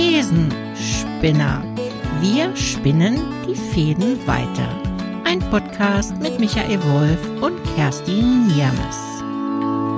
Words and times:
Thesenspinner. 0.00 1.62
Wir 2.22 2.56
spinnen 2.56 3.20
die 3.46 3.54
Fäden 3.54 4.16
weiter. 4.26 4.66
Ein 5.24 5.40
Podcast 5.50 6.16
mit 6.22 6.40
Michael 6.40 6.82
Wolf 6.84 7.42
und 7.42 7.62
Kerstin 7.76 8.46
Niermes. 8.46 8.96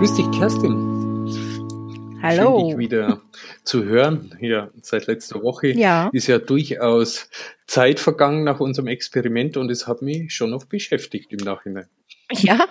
Grüß 0.01 0.15
dich, 0.15 0.29
Kerstin. 0.37 2.19
Hallo. 2.21 2.59
Schön, 2.59 2.67
dich 2.71 2.79
wieder 2.79 3.21
zu 3.63 3.85
hören. 3.85 4.37
Ja, 4.41 4.71
seit 4.81 5.07
letzter 5.07 5.41
Woche 5.41 5.69
Ja. 5.69 6.11
ist 6.13 6.27
ja 6.27 6.39
durchaus 6.41 7.31
Zeit 7.69 8.01
vergangen 8.01 8.43
nach 8.43 8.59
unserem 8.59 8.89
Experiment 8.89 9.57
und 9.57 9.71
es 9.71 9.87
hat 9.87 10.03
mich 10.03 10.35
schon 10.35 10.51
noch 10.51 10.65
beschäftigt 10.65 11.33
im 11.33 11.45
Nachhinein. 11.45 11.87
Ja, 12.43 12.67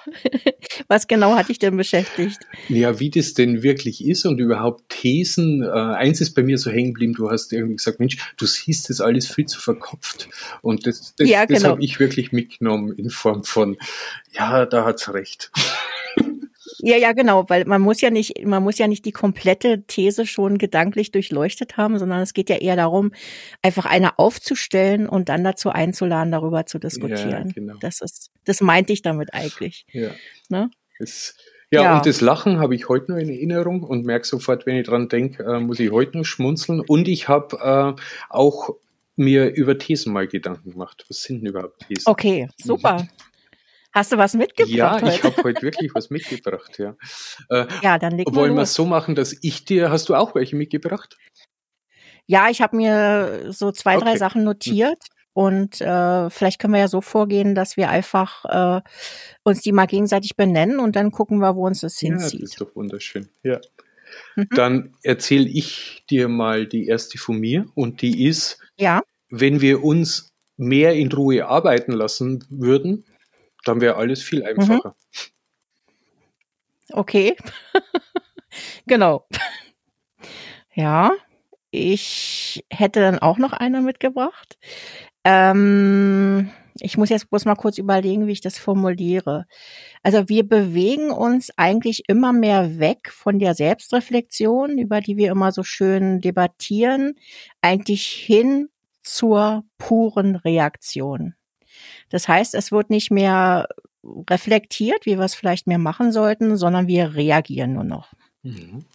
was 0.87 1.07
genau 1.07 1.35
hat 1.35 1.49
dich 1.49 1.59
denn 1.59 1.77
beschäftigt? 1.77 2.39
Ja, 2.67 2.99
wie 2.99 3.09
das 3.09 3.33
denn 3.33 3.63
wirklich 3.63 4.05
ist 4.05 4.25
und 4.25 4.39
überhaupt 4.39 4.89
Thesen. 4.89 5.63
Äh, 5.63 5.69
eins 5.69 6.19
ist 6.19 6.33
bei 6.33 6.43
mir 6.43 6.57
so 6.57 6.71
hängen 6.71 6.93
geblieben, 6.93 7.13
du 7.13 7.29
hast 7.29 7.53
irgendwie 7.53 7.75
gesagt, 7.75 7.99
Mensch, 7.99 8.17
du 8.37 8.45
siehst 8.45 8.89
das 8.89 9.01
alles 9.01 9.27
viel 9.27 9.45
zu 9.45 9.59
verkopft. 9.59 10.29
Und 10.61 10.87
das, 10.87 11.13
das, 11.15 11.29
Ja, 11.29 11.45
das 11.45 11.59
genau. 11.59 11.71
habe 11.71 11.83
ich 11.83 11.99
wirklich 11.99 12.31
mitgenommen 12.31 12.93
in 12.97 13.09
Form 13.09 13.43
von, 13.43 13.77
ja, 14.31 14.65
da 14.65 14.85
hat's 14.85 15.13
recht. 15.13 15.51
Ja, 16.83 16.97
ja, 16.97 17.13
genau, 17.13 17.45
weil 17.47 17.65
man 17.65 17.81
muss 17.81 18.01
ja 18.01 18.09
nicht, 18.09 18.43
man 18.45 18.63
muss 18.63 18.77
ja 18.79 18.87
nicht 18.87 19.05
die 19.05 19.11
komplette 19.11 19.83
These 19.83 20.25
schon 20.25 20.57
gedanklich 20.57 21.11
durchleuchtet 21.11 21.77
haben, 21.77 21.99
sondern 21.99 22.21
es 22.21 22.33
geht 22.33 22.49
ja 22.49 22.57
eher 22.57 22.75
darum, 22.75 23.11
einfach 23.61 23.85
eine 23.85 24.17
aufzustellen 24.17 25.07
und 25.07 25.29
dann 25.29 25.43
dazu 25.43 25.69
einzuladen, 25.69 26.31
darüber 26.31 26.65
zu 26.65 26.79
diskutieren. 26.79 27.47
Ja, 27.47 27.53
genau. 27.53 27.75
Das 27.79 28.01
ist, 28.01 28.31
das 28.45 28.61
meinte 28.61 28.93
ich 28.93 29.03
damit 29.03 29.33
eigentlich. 29.33 29.85
Ja. 29.91 30.09
Ne? 30.49 30.71
Das, 30.97 31.35
ja, 31.69 31.83
Ja. 31.83 31.97
und 31.97 32.05
das 32.05 32.19
Lachen 32.19 32.59
habe 32.59 32.75
ich 32.75 32.89
heute 32.89 33.11
noch 33.11 33.19
in 33.19 33.29
Erinnerung 33.29 33.83
und 33.83 34.05
merke 34.05 34.25
sofort, 34.25 34.65
wenn 34.65 34.77
ich 34.77 34.87
dran 34.87 35.07
denke, 35.07 35.43
äh, 35.43 35.59
muss 35.59 35.79
ich 35.79 35.91
heute 35.91 36.17
noch 36.17 36.25
schmunzeln. 36.25 36.81
Und 36.81 37.07
ich 37.07 37.27
habe 37.27 37.95
äh, 37.97 38.01
auch 38.29 38.75
mir 39.15 39.53
über 39.53 39.77
Thesen 39.77 40.13
mal 40.13 40.27
Gedanken 40.27 40.71
gemacht. 40.71 41.05
Was 41.09 41.21
sind 41.23 41.41
denn 41.41 41.49
überhaupt 41.49 41.87
Thesen? 41.87 42.03
Okay, 42.07 42.49
super. 42.57 43.07
Hast 43.93 44.11
du 44.11 44.17
was 44.17 44.33
mitgebracht 44.33 44.73
Ja, 44.73 44.97
ich 44.97 45.23
heute? 45.23 45.23
habe 45.23 45.43
heute 45.43 45.61
wirklich 45.63 45.93
was 45.93 46.09
mitgebracht, 46.09 46.79
ja. 46.79 46.95
Äh, 47.49 47.65
Ja, 47.81 47.99
dann 47.99 48.17
leg 48.17 48.27
wollen 48.33 48.55
wir 48.55 48.61
es 48.61 48.73
so 48.73 48.85
machen, 48.85 49.15
dass 49.15 49.35
ich 49.41 49.65
dir, 49.65 49.89
hast 49.91 50.07
du 50.09 50.15
auch 50.15 50.33
welche 50.35 50.55
mitgebracht? 50.55 51.17
Ja, 52.25 52.49
ich 52.49 52.61
habe 52.61 52.77
mir 52.77 53.51
so 53.51 53.71
zwei, 53.71 53.97
drei 53.97 54.11
Okay. 54.11 54.17
Sachen 54.17 54.43
notiert 54.45 54.99
und 55.33 55.81
äh, 55.81 56.29
vielleicht 56.29 56.59
können 56.59 56.73
wir 56.73 56.79
ja 56.79 56.87
so 56.87 57.01
vorgehen, 57.01 57.55
dass 57.55 57.75
wir 57.75 57.89
einfach 57.89 58.45
äh, 58.45 58.81
uns 59.43 59.61
die 59.61 59.73
mal 59.73 59.87
gegenseitig 59.87 60.37
benennen 60.37 60.79
und 60.79 60.95
dann 60.95 61.11
gucken 61.11 61.39
wir, 61.39 61.55
wo 61.55 61.65
uns 61.65 61.81
das 61.81 61.99
Ja, 62.01 62.11
das 62.15 62.33
ist 62.33 62.61
doch 62.61 62.73
wunderschön. 62.75 63.29
Ja. 63.43 63.59
Mhm. 64.35 64.47
Dann 64.55 64.95
erzähle 65.03 65.47
ich 65.49 66.03
dir 66.09 66.27
mal 66.29 66.67
die 66.67 66.87
erste 66.87 67.17
von 67.17 67.37
mir 67.39 67.65
und 67.75 68.01
die 68.01 68.25
ist, 68.25 68.59
Ja, 68.77 69.01
wenn 69.29 69.59
wir 69.61 69.83
uns 69.83 70.29
mehr 70.57 70.93
in 70.95 71.11
Ruhe 71.11 71.47
arbeiten 71.47 71.91
lassen 71.93 72.45
würden, 72.49 73.05
dann 73.65 73.81
wäre 73.81 73.95
alles 73.95 74.23
viel 74.23 74.41
Mhm. 74.41 74.47
einfacher. 74.47 74.95
okay. 76.93 77.35
genau. 78.87 79.25
Ja, 80.73 81.11
ich 81.71 82.63
hätte 82.69 83.01
dann 83.01 83.19
auch 83.19 83.37
noch 83.37 83.53
eine 83.53 83.81
mitgebracht. 83.81 84.57
Ähm, 85.23 86.51
ich 86.79 86.97
muss 86.97 87.09
jetzt 87.09 87.29
bloß 87.29 87.45
mal 87.45 87.55
kurz 87.55 87.77
überlegen, 87.77 88.27
wie 88.27 88.31
ich 88.31 88.41
das 88.41 88.57
formuliere. 88.57 89.45
Also 90.03 90.29
wir 90.29 90.47
bewegen 90.47 91.11
uns 91.11 91.51
eigentlich 91.57 92.03
immer 92.07 92.33
mehr 92.33 92.79
weg 92.79 93.11
von 93.11 93.39
der 93.39 93.55
Selbstreflexion, 93.55 94.77
über 94.79 95.01
die 95.01 95.17
wir 95.17 95.31
immer 95.31 95.51
so 95.51 95.63
schön 95.63 96.21
debattieren, 96.21 97.15
eigentlich 97.61 98.07
hin 98.07 98.69
zur 99.03 99.63
puren 99.77 100.37
Reaktion. 100.37 101.35
Das 102.09 102.27
heißt, 102.27 102.55
es 102.55 102.71
wird 102.71 102.89
nicht 102.89 103.11
mehr 103.11 103.67
reflektiert, 104.29 105.05
wie 105.05 105.17
wir 105.17 105.25
es 105.25 105.35
vielleicht 105.35 105.67
mehr 105.67 105.77
machen 105.77 106.11
sollten, 106.11 106.57
sondern 106.57 106.87
wir 106.87 107.15
reagieren 107.15 107.73
nur 107.73 107.83
noch. 107.83 108.13
Mhm. 108.43 108.85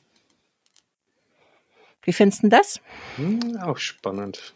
Wie 2.02 2.12
findest 2.12 2.44
du 2.44 2.48
das? 2.48 2.80
Hm, 3.16 3.58
auch 3.60 3.78
spannend. 3.78 4.54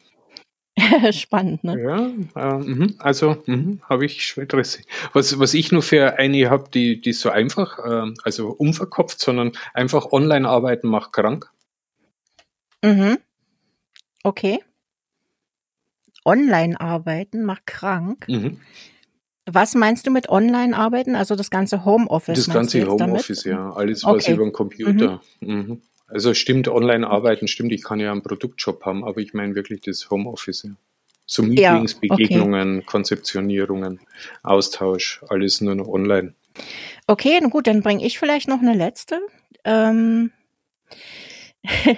Spannend, 1.12 1.64
ne? 1.64 1.80
Ja, 1.82 2.54
äh, 2.54 2.58
mhm. 2.58 2.94
also 2.98 3.42
mhm, 3.46 3.80
habe 3.88 4.06
ich 4.06 4.24
schon 4.24 4.42
Interesse. 4.42 4.82
Was, 5.12 5.38
was 5.38 5.54
ich 5.54 5.72
nur 5.72 5.82
für 5.82 6.18
eine 6.18 6.48
habe, 6.48 6.70
die, 6.72 7.00
die 7.00 7.12
so 7.12 7.28
einfach, 7.28 7.78
äh, 7.78 8.12
also 8.22 8.50
unverkopft, 8.50 9.20
sondern 9.20 9.52
einfach 9.74 10.12
online 10.12 10.48
arbeiten 10.48 10.88
macht 10.88 11.12
krank. 11.12 11.50
Mhm. 12.82 13.18
Okay. 14.22 14.60
Online-Arbeiten 16.24 17.44
macht 17.44 17.66
krank. 17.66 18.26
Mhm. 18.28 18.60
Was 19.46 19.74
meinst 19.74 20.06
du 20.06 20.10
mit 20.10 20.28
Online-Arbeiten? 20.28 21.16
Also 21.16 21.34
das 21.34 21.50
ganze 21.50 21.84
Homeoffice? 21.84 22.46
Das 22.46 22.54
ganze? 22.54 22.86
Homeoffice, 22.86 23.44
ja. 23.44 23.72
Alles 23.72 24.04
was 24.04 24.24
Okay. 24.24 24.34
über 24.34 24.44
den 24.44 24.52
Computer. 24.52 25.22
Mhm. 25.40 25.82
Also 26.06 26.34
stimmt, 26.34 26.68
online 26.68 27.06
arbeiten, 27.08 27.46
stimmt, 27.46 27.72
ich 27.72 27.84
kann 27.84 28.00
ja 28.00 28.10
einen 28.10 28.22
Produktjob 28.22 28.84
haben, 28.84 29.04
aber 29.04 29.20
ich 29.20 29.32
meine 29.32 29.54
wirklich 29.54 29.80
das 29.80 30.10
Homeoffice, 30.10 30.64
ja. 30.64 30.70
So 31.24 31.44
Ja, 31.44 31.74
Meetings, 31.74 31.94
okay. 31.96 32.08
Begegnungen, 32.08 32.84
Konzeptionierungen, 32.84 34.00
Austausch, 34.42 35.22
alles 35.28 35.60
nur 35.60 35.76
noch 35.76 35.86
online. 35.86 36.34
Okay, 37.06 37.38
na 37.40 37.48
gut, 37.48 37.68
dann 37.68 37.82
bringe 37.82 38.04
ich 38.04 38.18
vielleicht 38.18 38.48
noch 38.48 38.60
eine 38.60 38.74
letzte. 38.74 39.20
Ähm, 39.64 40.32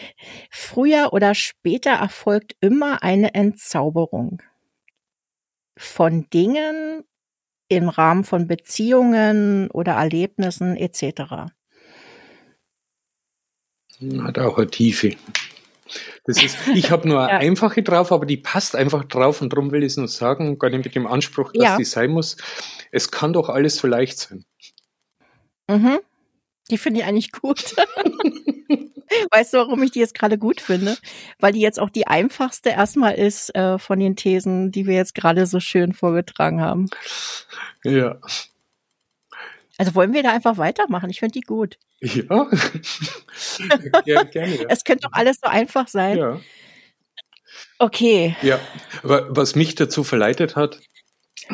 früher 0.51 1.13
oder 1.13 1.35
später 1.35 1.91
erfolgt 1.93 2.57
immer 2.61 3.03
eine 3.03 3.35
Entzauberung 3.35 4.43
von 5.77 6.29
Dingen 6.31 7.05
im 7.69 7.89
Rahmen 7.89 8.25
von 8.25 8.47
Beziehungen 8.47 9.71
oder 9.71 9.93
Erlebnissen 9.93 10.77
etc. 10.77 11.53
Hat 14.25 14.39
auch 14.39 14.59
eine 14.59 14.69
Tiefe. 14.69 15.17
Das 16.25 16.43
ist, 16.43 16.57
ich 16.75 16.91
habe 16.91 17.09
nur 17.09 17.21
eine 17.23 17.33
Ja. 17.33 17.39
einfache 17.39 17.83
drauf, 17.83 18.13
aber 18.13 18.27
die 18.27 18.37
passt 18.37 18.75
einfach 18.77 19.05
drauf 19.05 19.43
und 19.43 19.53
darum 19.53 19.71
will 19.71 19.83
ich 19.83 19.93
es 19.93 19.97
nur 19.97 20.09
sagen, 20.09 20.59
gar 20.59 20.71
nicht 20.71 20.85
mit 20.85 20.95
dem 20.95 21.07
Anspruch, 21.07 21.53
dass 21.53 21.63
Ja. 21.65 21.77
die 21.77 21.85
sein 21.85 22.11
muss. 22.11 22.37
Es 22.91 23.11
kann 23.11 23.33
doch 23.33 23.49
alles 23.49 23.77
so 23.77 23.87
leicht 23.87 24.19
sein. 24.19 24.45
Mhm. 25.69 25.99
Die 26.71 26.79
finde 26.79 27.01
ich 27.01 27.07
eigentlich 27.07 27.33
gut. 27.33 27.75
weißt 29.31 29.55
du, 29.55 29.59
warum 29.59 29.83
ich 29.83 29.91
die 29.91 30.01
jetzt 30.01 30.15
gerade 30.15 30.39
gut 30.39 30.61
finde? 30.61 30.97
Weil 31.39 31.53
die 31.53 31.61
jetzt 31.61 31.81
auch 31.81 31.91
die 31.91 32.07
einfachste 32.07 32.71
erstmal 32.71 33.15
ist 33.15 33.55
äh, 33.55 33.79
von 33.79 33.99
den 33.99 34.17
Thesen, 34.17 34.73
die 34.73 34.87
wir 34.87 34.95
jetzt 34.95 35.15
gerade 35.15 35.47
so 35.47 35.61
schön 35.61 35.93
vorgetragen 35.93 36.61
haben. 36.61 36.89
Ja. 37.85 38.19
Also 39.79 39.95
wollen 39.95 40.13
wir 40.13 40.23
da 40.23 40.31
einfach 40.31 40.59
weitermachen? 40.59 41.11
Ich 41.11 41.21
finde 41.21 41.33
die 41.33 41.41
gut. 41.41 41.79
Ja. 42.01 42.51
ja 44.05 44.23
gerne. 44.25 44.57
Ja. 44.57 44.67
Es 44.69 44.85
könnte 44.85 45.09
doch 45.09 45.13
alles 45.13 45.39
so 45.43 45.49
einfach 45.49 45.89
sein. 45.89 46.19
ja. 46.19 46.41
Okay. 47.79 48.37
Ja, 48.43 48.61
aber 49.03 49.27
was 49.37 49.57
mich 49.57 49.75
dazu 49.75 50.05
verleitet 50.05 50.57
hat, 50.57 50.81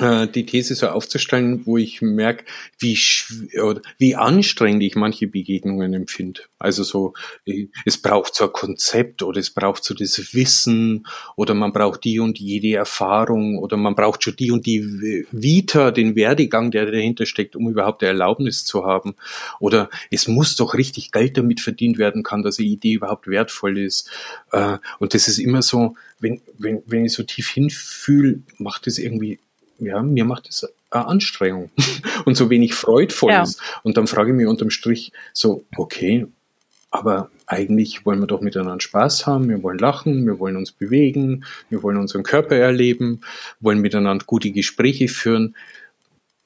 die 0.00 0.46
These 0.46 0.74
so 0.74 0.88
aufzustellen, 0.88 1.66
wo 1.66 1.76
ich 1.76 2.02
merke, 2.02 2.44
wie, 2.78 2.98
wie 3.98 4.16
anstrengend 4.16 4.82
ich 4.82 4.94
manche 4.94 5.26
Begegnungen 5.26 5.94
empfinde. 5.94 6.42
Also 6.58 6.82
so, 6.82 7.14
äh, 7.46 7.66
es 7.84 7.98
braucht 7.98 8.34
so 8.34 8.44
ein 8.44 8.52
Konzept 8.52 9.22
oder 9.22 9.38
es 9.38 9.50
braucht 9.50 9.84
so 9.84 9.94
das 9.94 10.34
Wissen 10.34 11.06
oder 11.36 11.54
man 11.54 11.72
braucht 11.72 12.04
die 12.04 12.18
und 12.18 12.38
jede 12.38 12.74
Erfahrung 12.76 13.58
oder 13.58 13.76
man 13.76 13.94
braucht 13.94 14.22
schon 14.22 14.36
die 14.36 14.50
und 14.50 14.66
die 14.66 15.26
Vita, 15.30 15.90
den 15.90 16.16
Werdegang, 16.16 16.70
der 16.70 16.90
dahinter 16.90 17.26
steckt, 17.26 17.56
um 17.56 17.68
überhaupt 17.68 18.02
eine 18.02 18.10
Erlaubnis 18.10 18.64
zu 18.64 18.84
haben. 18.84 19.14
Oder 19.60 19.90
es 20.10 20.28
muss 20.28 20.56
doch 20.56 20.74
richtig 20.74 21.12
Geld 21.12 21.36
damit 21.36 21.60
verdient 21.60 21.98
werden 21.98 22.22
kann, 22.22 22.42
dass 22.42 22.58
eine 22.58 22.68
Idee 22.68 22.94
überhaupt 22.94 23.26
wertvoll 23.28 23.78
ist. 23.78 24.10
Äh, 24.52 24.78
Und 24.98 25.14
das 25.14 25.28
ist 25.28 25.38
immer 25.38 25.62
so, 25.62 25.94
wenn, 26.20 26.40
wenn, 26.58 26.82
wenn 26.86 27.04
ich 27.04 27.12
so 27.12 27.22
tief 27.22 27.48
hinfühle, 27.50 28.40
macht 28.58 28.86
es 28.86 28.98
irgendwie, 28.98 29.38
ja, 29.78 30.02
mir 30.02 30.24
macht 30.24 30.48
es 30.48 30.66
eine 30.90 31.06
Anstrengung 31.06 31.70
und 32.24 32.36
so 32.36 32.50
wenig 32.50 32.74
freudvolles. 32.74 33.58
Und 33.82 33.96
dann 33.96 34.06
frage 34.06 34.30
ich 34.30 34.36
mich 34.36 34.46
unterm 34.46 34.70
Strich 34.70 35.12
so, 35.32 35.64
okay, 35.76 36.26
aber 36.90 37.30
eigentlich 37.46 38.06
wollen 38.06 38.20
wir 38.20 38.26
doch 38.26 38.40
miteinander 38.40 38.80
Spaß 38.80 39.26
haben, 39.26 39.48
wir 39.48 39.62
wollen 39.62 39.78
lachen, 39.78 40.26
wir 40.26 40.38
wollen 40.38 40.56
uns 40.56 40.72
bewegen, 40.72 41.44
wir 41.68 41.82
wollen 41.82 41.98
unseren 41.98 42.22
Körper 42.22 42.56
erleben, 42.56 43.20
wollen 43.60 43.80
miteinander 43.80 44.24
gute 44.24 44.50
Gespräche 44.50 45.08
führen. 45.08 45.54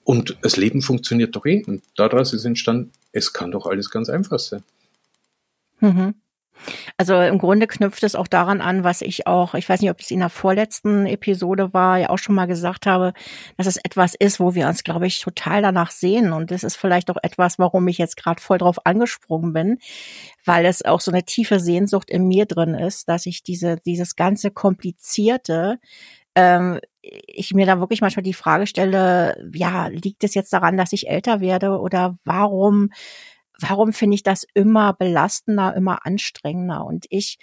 Und 0.05 0.37
das 0.43 0.57
Leben 0.57 0.83
funktioniert 0.83 1.37
doch 1.37 1.47
eh. 1.47 1.63
Und 1.65 1.83
daraus 1.97 2.33
ist 2.33 2.45
entstanden, 2.45 2.91
es 3.13 3.33
kann 3.33 3.53
doch 3.53 3.67
alles 3.67 3.91
ganz 3.91 4.09
einfach 4.09 4.41
sein. 4.41 4.65
Mhm. 5.81 6.15
Also 6.97 7.21
im 7.21 7.39
Grunde 7.39 7.67
knüpft 7.67 8.03
es 8.03 8.15
auch 8.15 8.27
daran 8.27 8.61
an, 8.61 8.85
was 8.85 9.03
ich 9.03 9.27
auch, 9.27 9.55
ich 9.55 9.69
weiß 9.69 9.81
nicht, 9.81 9.91
ob 9.91 10.01
es 10.01 10.11
in 10.11 10.21
der 10.21 10.29
vorletzten 10.29 11.07
Episode 11.07 11.73
war, 11.73 11.99
ja 11.99 12.11
auch 12.11 12.19
schon 12.19 12.35
mal 12.35 12.47
gesagt 12.47 12.87
habe, 12.87 13.13
dass 13.57 13.67
es 13.67 13.77
etwas 13.77 14.15
ist, 14.15 14.41
wo 14.41 14.55
wir 14.55 14.67
uns, 14.69 14.85
glaube 14.85 15.07
ich, 15.07 15.21
total 15.21 15.63
danach 15.63 15.91
sehen. 15.91 16.33
Und 16.33 16.51
das 16.51 16.65
ist 16.65 16.77
vielleicht 16.77 17.11
auch 17.11 17.19
etwas, 17.23 17.59
warum 17.59 17.87
ich 17.89 17.99
jetzt 17.99 18.17
gerade 18.17 18.41
voll 18.41 18.59
drauf 18.59 18.87
angesprungen 18.87 19.53
bin, 19.53 19.79
weil 20.45 20.67
es 20.67 20.85
auch 20.85 21.01
so 21.01 21.11
eine 21.11 21.25
tiefe 21.25 21.61
Sehnsucht 21.61 22.11
in 22.11 22.27
mir 22.27 22.47
drin 22.47 22.75
ist, 22.75 23.09
dass 23.09 23.27
ich 23.27 23.43
diese, 23.43 23.77
dieses 23.77 24.17
ganze 24.17 24.51
Komplizierte 24.51 25.79
ähm, 26.35 26.81
ich 27.03 27.53
mir 27.53 27.67
da 27.67 27.81
wirklich 27.81 28.01
manchmal 28.01 28.23
die 28.23 28.33
Frage 28.33 28.67
stelle, 28.67 29.51
ja, 29.53 29.89
liegt 29.89 30.23
es 30.25 30.35
jetzt 30.35 30.53
daran, 30.53 30.77
dass 30.77 30.93
ich 30.93 31.09
älter 31.09 31.41
werde 31.41 31.79
oder 31.81 32.17
warum 32.25 32.91
warum 33.63 33.93
finde 33.93 34.15
ich 34.15 34.23
das 34.23 34.47
immer 34.55 34.93
belastender, 34.93 35.75
immer 35.75 36.05
anstrengender? 36.07 36.85
Und 36.85 37.07
ich 37.11 37.39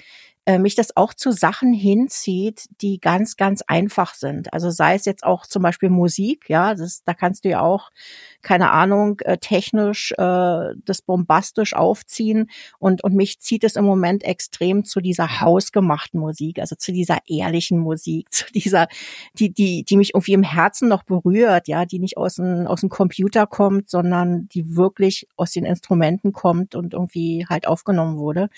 mich 0.57 0.75
das 0.75 0.95
auch 0.95 1.13
zu 1.13 1.31
Sachen 1.31 1.73
hinzieht, 1.73 2.69
die 2.81 2.99
ganz, 2.99 3.35
ganz 3.37 3.61
einfach 3.67 4.13
sind. 4.13 4.53
Also 4.53 4.69
sei 4.69 4.95
es 4.95 5.05
jetzt 5.05 5.23
auch 5.23 5.45
zum 5.45 5.61
Beispiel 5.61 5.89
Musik, 5.89 6.49
ja, 6.49 6.73
das, 6.73 7.03
da 7.03 7.13
kannst 7.13 7.45
du 7.45 7.49
ja 7.49 7.61
auch, 7.61 7.91
keine 8.41 8.71
Ahnung, 8.71 9.19
äh, 9.19 9.37
technisch 9.37 10.13
äh, 10.13 10.73
das 10.85 11.01
bombastisch 11.01 11.73
aufziehen. 11.73 12.49
Und, 12.79 13.03
und 13.03 13.15
mich 13.15 13.39
zieht 13.39 13.63
es 13.63 13.75
im 13.75 13.83
Moment 13.85 14.23
extrem 14.23 14.85
zu 14.85 15.01
dieser 15.01 15.41
hausgemachten 15.41 16.19
Musik, 16.19 16.59
also 16.59 16.75
zu 16.75 16.93
dieser 16.93 17.17
ehrlichen 17.27 17.77
Musik, 17.77 18.27
zu 18.33 18.45
dieser, 18.53 18.87
die, 19.33 19.51
die, 19.51 19.83
die 19.83 19.97
mich 19.97 20.13
irgendwie 20.15 20.33
im 20.33 20.43
Herzen 20.43 20.87
noch 20.87 21.03
berührt, 21.03 21.67
ja, 21.67 21.85
die 21.85 21.99
nicht 21.99 22.17
aus 22.17 22.35
dem, 22.35 22.65
aus 22.65 22.79
dem 22.79 22.89
Computer 22.89 23.45
kommt, 23.45 23.89
sondern 23.89 24.47
die 24.49 24.75
wirklich 24.75 25.27
aus 25.35 25.51
den 25.51 25.65
Instrumenten 25.65 26.31
kommt 26.31 26.75
und 26.75 26.93
irgendwie 26.93 27.45
halt 27.49 27.67
aufgenommen 27.67 28.17
wurde. 28.17 28.49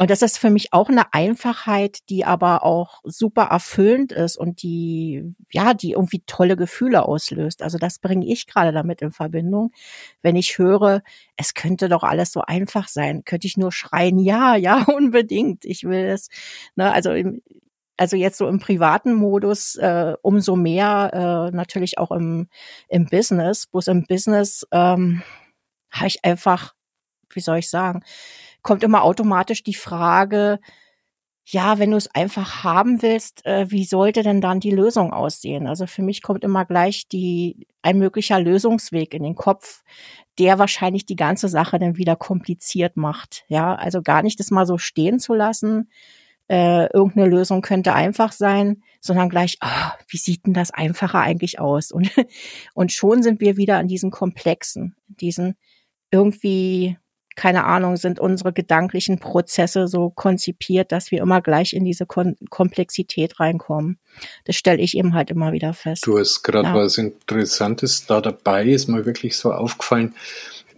Und 0.00 0.10
das 0.10 0.22
ist 0.22 0.38
für 0.38 0.50
mich 0.50 0.72
auch 0.72 0.88
eine 0.88 1.12
Einfachheit, 1.12 2.08
die 2.08 2.24
aber 2.24 2.64
auch 2.64 3.00
super 3.04 3.44
erfüllend 3.44 4.12
ist 4.12 4.36
und 4.36 4.62
die, 4.62 5.34
ja, 5.50 5.74
die 5.74 5.92
irgendwie 5.92 6.22
tolle 6.24 6.56
Gefühle 6.56 7.04
auslöst. 7.04 7.62
Also 7.62 7.78
das 7.78 7.98
bringe 7.98 8.24
ich 8.26 8.46
gerade 8.46 8.72
damit 8.72 9.02
in 9.02 9.10
Verbindung. 9.10 9.72
Wenn 10.22 10.36
ich 10.36 10.56
höre, 10.58 11.02
es 11.36 11.54
könnte 11.54 11.88
doch 11.88 12.04
alles 12.04 12.30
so 12.30 12.42
einfach 12.42 12.86
sein, 12.86 13.24
könnte 13.24 13.48
ich 13.48 13.56
nur 13.56 13.72
schreien, 13.72 14.20
ja, 14.20 14.54
ja, 14.54 14.84
unbedingt. 14.86 15.64
Ich 15.64 15.82
will 15.82 16.06
es, 16.06 16.28
ne, 16.76 16.92
also 16.92 17.10
im, 17.10 17.42
also 17.96 18.16
jetzt 18.16 18.38
so 18.38 18.46
im 18.46 18.60
privaten 18.60 19.14
Modus 19.14 19.74
äh, 19.76 20.14
umso 20.22 20.54
mehr 20.54 21.48
äh, 21.52 21.56
natürlich 21.56 21.98
auch 21.98 22.12
im, 22.12 22.48
im 22.88 23.06
Business. 23.06 23.66
Bloß 23.66 23.88
im 23.88 24.06
Business 24.06 24.64
ähm, 24.70 25.22
habe 25.90 26.06
ich 26.06 26.24
einfach, 26.24 26.74
wie 27.30 27.40
soll 27.40 27.58
ich 27.58 27.68
sagen, 27.68 28.04
kommt 28.62 28.82
immer 28.82 29.02
automatisch 29.02 29.62
die 29.62 29.74
Frage, 29.74 30.58
ja, 31.50 31.78
wenn 31.78 31.92
du 31.92 31.96
es 31.96 32.14
einfach 32.14 32.62
haben 32.62 33.00
willst, 33.00 33.46
äh, 33.46 33.70
wie 33.70 33.84
sollte 33.84 34.22
denn 34.22 34.42
dann 34.42 34.60
die 34.60 34.70
Lösung 34.70 35.14
aussehen? 35.14 35.66
Also 35.66 35.86
für 35.86 36.02
mich 36.02 36.20
kommt 36.20 36.44
immer 36.44 36.66
gleich 36.66 37.08
die, 37.08 37.66
ein 37.80 37.98
möglicher 37.98 38.38
Lösungsweg 38.38 39.14
in 39.14 39.22
den 39.22 39.34
Kopf, 39.34 39.82
der 40.38 40.58
wahrscheinlich 40.58 41.06
die 41.06 41.16
ganze 41.16 41.48
Sache 41.48 41.78
dann 41.78 41.96
wieder 41.96 42.16
kompliziert 42.16 42.98
macht. 42.98 43.44
Ja, 43.48 43.74
also 43.74 44.02
gar 44.02 44.22
nicht 44.22 44.38
das 44.40 44.50
mal 44.50 44.66
so 44.66 44.76
stehen 44.76 45.20
zu 45.20 45.32
lassen. 45.32 45.90
Äh, 46.48 46.92
irgendeine 46.92 47.28
Lösung 47.28 47.62
könnte 47.62 47.94
einfach 47.94 48.32
sein, 48.32 48.82
sondern 49.00 49.30
gleich, 49.30 49.58
oh, 49.62 49.90
wie 50.08 50.18
sieht 50.18 50.46
denn 50.46 50.54
das 50.54 50.70
Einfache 50.70 51.18
eigentlich 51.18 51.60
aus? 51.60 51.92
Und, 51.92 52.10
und 52.74 52.92
schon 52.92 53.22
sind 53.22 53.40
wir 53.40 53.56
wieder 53.56 53.78
an 53.78 53.88
diesen 53.88 54.10
Komplexen, 54.10 54.96
diesen 55.06 55.56
irgendwie 56.10 56.98
keine 57.38 57.66
Ahnung, 57.66 57.96
sind 57.96 58.18
unsere 58.18 58.52
gedanklichen 58.52 59.20
Prozesse 59.20 59.86
so 59.86 60.10
konzipiert, 60.10 60.90
dass 60.90 61.12
wir 61.12 61.20
immer 61.20 61.40
gleich 61.40 61.72
in 61.72 61.84
diese 61.84 62.04
Kon 62.04 62.36
Komplexität 62.50 63.38
reinkommen. 63.38 64.00
Das 64.44 64.56
stelle 64.56 64.82
ich 64.82 64.96
eben 64.96 65.14
halt 65.14 65.30
immer 65.30 65.52
wieder 65.52 65.72
fest. 65.72 66.04
Du 66.04 66.18
hast 66.18 66.42
gerade 66.42 66.66
ja. 66.66 66.74
was 66.74 66.98
Interessantes 66.98 68.06
da 68.06 68.20
dabei, 68.20 68.66
ist 68.66 68.88
mir 68.88 69.06
wirklich 69.06 69.36
so 69.36 69.52
aufgefallen. 69.52 70.16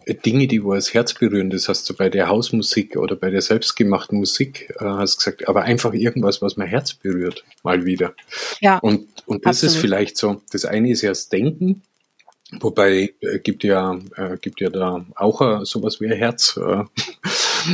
Äh, 0.05 0.17
Dinge, 0.17 0.49
die 0.49 0.63
wo 0.63 0.73
als 0.73 0.93
Herz 0.93 1.15
berühren, 1.15 1.49
das 1.49 1.67
hast 1.67 1.89
du 1.89 1.95
bei 1.95 2.11
der 2.11 2.29
Hausmusik 2.29 2.97
oder 2.97 3.17
bei 3.17 3.31
der 3.31 3.41
selbstgemachten 3.41 4.19
Musik, 4.19 4.75
äh, 4.79 4.85
hast 4.85 5.17
gesagt, 5.17 5.49
aber 5.49 5.63
einfach 5.63 5.95
irgendwas, 5.95 6.43
was 6.43 6.59
mein 6.59 6.69
Herz 6.69 6.93
berührt, 6.93 7.43
mal 7.63 7.87
wieder. 7.87 8.13
Ja. 8.61 8.77
Und, 8.81 9.07
und 9.25 9.47
das 9.47 9.57
absolut. 9.57 9.75
ist 9.75 9.81
vielleicht 9.81 10.19
so, 10.19 10.43
das 10.53 10.67
eine 10.67 10.91
ist 10.91 11.01
ja 11.01 11.09
das 11.09 11.31
Denken, 11.31 11.81
Wobei 12.59 13.15
äh, 13.21 13.39
gibt 13.39 13.63
ja 13.63 13.99
äh, 14.17 14.37
gibt 14.39 14.61
ja 14.61 14.71
da 14.71 15.05
auch 15.15 15.41
äh, 15.41 15.65
sowas 15.65 16.01
wie 16.01 16.07
ein 16.07 16.17
Herz, 16.17 16.59
äh, 16.59 16.85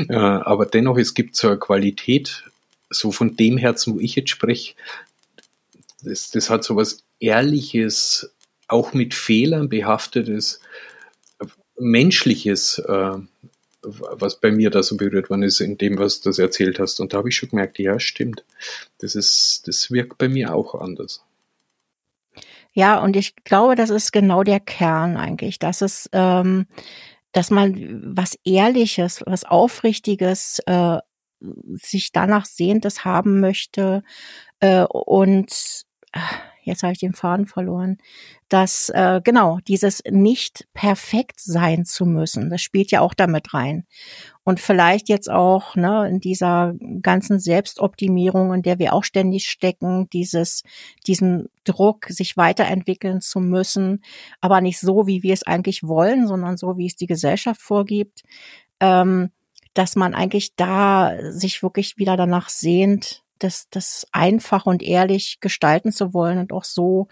äh, 0.13 0.15
aber 0.15 0.67
dennoch 0.67 0.99
es 0.99 1.15
gibt 1.15 1.37
so 1.37 1.49
eine 1.49 1.59
Qualität, 1.59 2.45
so 2.91 3.11
von 3.11 3.37
dem 3.37 3.57
Herzen, 3.57 3.95
wo 3.95 4.01
ich 4.01 4.17
jetzt 4.17 4.31
spreche, 4.31 4.75
das, 6.03 6.31
das 6.31 6.51
hat 6.51 6.65
sowas 6.65 7.03
Ehrliches, 7.21 8.31
auch 8.69 8.93
mit 8.93 9.15
Fehlern 9.15 9.69
behaftetes, 9.69 10.61
Menschliches, 11.79 12.79
äh, 12.79 13.19
was 13.83 14.41
bei 14.41 14.51
mir 14.51 14.71
da 14.71 14.83
so 14.83 14.97
berührt 14.97 15.31
worden 15.31 15.45
ist, 15.45 15.61
in 15.61 15.79
dem, 15.79 15.99
was 15.99 16.21
du 16.21 16.31
das 16.31 16.39
erzählt 16.39 16.79
hast. 16.79 17.01
Und 17.01 17.13
da 17.13 17.19
habe 17.19 17.29
ich 17.29 17.37
schon 17.37 17.51
gemerkt, 17.51 17.79
ja, 17.79 18.01
stimmt. 18.01 18.45
Das 18.99 19.15
ist, 19.15 19.63
das 19.67 19.91
wirkt 19.91 20.19
bei 20.19 20.29
mir 20.29 20.55
auch 20.55 20.75
anders. 20.75 21.23
Ja, 22.77 23.01
und 23.01 23.17
ich 23.17 23.35
glaube, 23.37 23.75
das 23.75 23.89
ist 23.89 24.13
genau 24.13 24.43
der 24.43 24.61
Kern 24.61 25.17
eigentlich, 25.17 25.59
dass 25.59 25.81
es, 25.81 26.11
ähm, 26.13 26.67
dass 27.33 27.51
man 27.51 28.03
was 28.15 28.39
Ehrliches, 28.45 29.23
was 29.25 29.45
Aufrichtiges 29.45 30.59
äh, 30.67 30.99
sich 31.73 32.13
danach 32.13 32.45
sehntes 32.45 33.03
haben 33.07 33.41
möchte 33.41 34.03
äh, 34.61 34.83
und 34.85 35.85
äh, 36.13 36.19
jetzt 36.67 36.83
habe 36.83 36.93
ich 36.93 36.99
den 36.99 37.15
Faden 37.15 37.47
verloren, 37.47 37.99
dass 38.49 38.91
äh, 38.91 39.21
genau 39.25 39.59
dieses 39.67 40.03
nicht 40.09 40.67
perfekt 40.75 41.41
sein 41.41 41.85
zu 41.85 42.05
müssen, 42.05 42.51
das 42.51 42.61
spielt 42.61 42.91
ja 42.91 43.01
auch 43.01 43.15
damit 43.15 43.55
rein. 43.55 43.87
Und 44.45 44.61
vielleicht 44.61 45.09
jetzt 45.09 45.29
auch 45.29 45.75
ne, 45.75 46.09
in 46.09 46.21
dieser 46.21 46.75
ganzen 47.03 47.41
Selbstoptimierung, 47.41 48.55
in 48.55 48.63
der 48.63 48.79
wir 48.79 48.93
auch 48.93 49.03
ständig 49.03 49.47
stecken, 49.47 50.09
dieses, 50.11 50.63
diesen 51.07 51.49
Druck, 51.65 52.07
sich 52.09 52.37
weiterentwickeln 52.37 53.21
zu 53.21 53.41
müssen, 53.41 54.05
aber 54.41 54.61
nicht 54.61 54.79
so, 54.79 55.09
wie 55.09 55.25
wir 55.25 55.35
es 55.35 55.43
eigentlich 55.43 55.83
wollen, 55.83 56.29
sondern 56.29 56.57
so, 56.57 56.79
wie 56.79 56.87
es 56.87 56.95
die 56.95 57.09
Gesellschaft 57.09 57.61
vorgibt, 57.61 58.23
ähm, 58.79 59.31
dass 59.75 59.97
man 59.97 60.15
eigentlich 60.15 60.55
da 60.55 61.13
sich 61.31 61.63
wirklich 61.63 61.99
wieder 61.99 62.17
danach 62.17 62.49
sehnt, 62.49 63.25
das, 63.39 63.69
das 63.71 64.07
einfach 64.13 64.67
und 64.67 64.83
ehrlich 64.83 65.39
gestalten 65.41 65.93
zu 65.93 66.15
wollen 66.15 66.39
und 66.39 66.53
auch 66.53 66.65
so, 66.65 67.09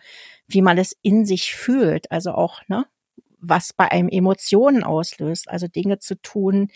wie 0.47 0.62
man 0.62 0.79
es 0.79 0.97
in 1.03 1.25
sich 1.26 1.55
fühlt. 1.55 2.11
Also 2.11 2.32
auch, 2.32 2.61
ne, 2.69 2.87
was 3.38 3.73
bei 3.73 3.91
einem 3.91 4.09
Emotionen 4.09 4.85
auslöst. 4.85 5.49
Also 5.49 5.67
Dinge 5.69 5.99
zu 5.99 6.21
tun, 6.21 6.71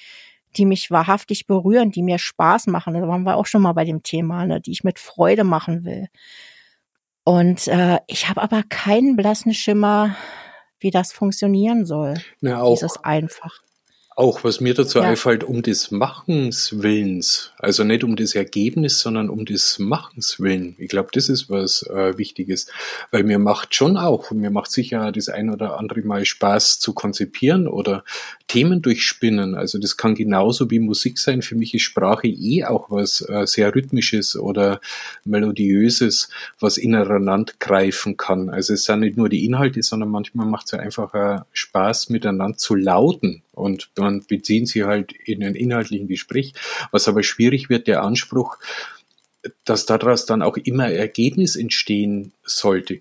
die 0.57 0.65
mich 0.65 0.91
wahrhaftig 0.91 1.47
berühren, 1.47 1.91
die 1.91 2.03
mir 2.03 2.19
Spaß 2.19 2.67
machen. 2.69 2.95
Da 2.95 3.07
waren 3.07 3.23
wir 3.23 3.37
auch 3.37 3.47
schon 3.47 3.63
mal 3.63 3.73
bei 3.73 3.85
dem 3.85 4.03
Thema, 4.03 4.47
ne, 4.47 4.61
die 4.61 4.73
ich 4.73 4.85
mit 4.85 4.99
Freude 4.99 5.45
machen 5.45 5.85
will. 5.85 6.09
Und 7.25 7.69
äh, 7.69 7.99
ich 8.07 8.29
habe 8.29 8.41
aber 8.41 8.63
keinen 8.69 9.17
blassen 9.17 9.53
Schimmer, 9.53 10.17
wie 10.81 10.91
das 10.91 11.13
funktionieren 11.13 11.85
soll. 11.85 12.15
Na, 12.41 12.63
auch, 12.63 12.73
dieses 12.73 12.97
einfach. 13.05 13.63
Auch 14.19 14.43
was 14.43 14.61
mir 14.61 14.75
dazu 14.75 14.99
ja. 14.99 15.05
einfällt, 15.05 15.45
um 15.45 15.63
des 15.63 15.93
Machens 15.93 16.83
Willens, 16.83 17.53
also 17.57 17.85
nicht 17.85 18.03
um 18.03 18.17
das 18.17 18.35
Ergebnis, 18.35 18.99
sondern 18.99 19.31
um 19.31 19.45
des 19.45 19.79
Machens 19.79 20.41
Willen. 20.41 20.75
Ich 20.77 20.89
glaube, 20.89 21.11
das 21.13 21.29
ist 21.29 21.49
was 21.51 21.83
äh, 21.85 22.19
Wichtiges, 22.19 22.67
weil 23.13 23.23
mir 23.23 23.39
macht 23.39 23.77
schon 23.77 23.97
auch, 23.97 24.33
mir 24.33 24.51
macht 24.51 24.73
sicher 24.73 25.13
das 25.13 25.29
ein 25.29 25.51
oder 25.51 25.79
andere 25.79 26.03
Mal 26.03 26.25
Spaß 26.25 26.81
zu 26.81 26.95
konzipieren 26.95 27.69
oder 27.69 28.03
Themen 28.49 28.83
durchspinnen. 28.83 29.55
Also 29.55 29.79
das 29.79 29.97
kann 29.97 30.17
genauso 30.17 30.69
wie 30.69 30.81
Musik 30.81 31.19
sein. 31.19 31.41
Für 31.41 31.55
mich 31.55 31.73
ist 31.75 31.83
Sprache 31.83 32.27
eh 32.27 32.65
auch 32.65 32.91
was 32.91 33.21
äh, 33.21 33.47
sehr 33.47 33.73
rhythmisches 33.73 34.35
oder 34.35 34.81
melodiöses, 35.25 36.29
was 36.59 36.77
ineinander 36.77 37.53
greifen 37.61 38.17
kann. 38.17 38.51
Also 38.51 38.75
es 38.75 38.83
sind 38.83 38.99
nicht 38.99 39.17
nur 39.17 39.29
die 39.29 39.45
Inhalte, 39.45 39.81
sondern 39.85 40.09
manchmal 40.09 40.47
macht 40.49 40.67
es 40.67 40.73
ja 40.73 40.81
einfach 40.81 41.15
äh, 41.15 41.39
Spaß, 41.53 42.11
miteinander 42.11 42.59
zu 42.59 42.75
lauten 42.75 43.45
und 43.59 43.91
dann 44.09 44.25
beziehen 44.27 44.67
sie 44.67 44.85
halt 44.85 45.13
in 45.13 45.45
einen 45.45 45.55
inhaltlichen 45.55 46.09
Gespräch. 46.09 46.55
Was 46.91 47.09
aber 47.09 47.23
schwierig 47.23 47.69
wird, 47.69 47.87
der 47.87 48.03
Anspruch, 48.03 48.59
dass 49.65 49.87
daraus 49.87 50.27
dann 50.27 50.43
auch 50.43 50.57
immer 50.57 50.91
Ergebnis 50.91 51.57
entstehen 51.57 52.33
sollte. 52.45 53.01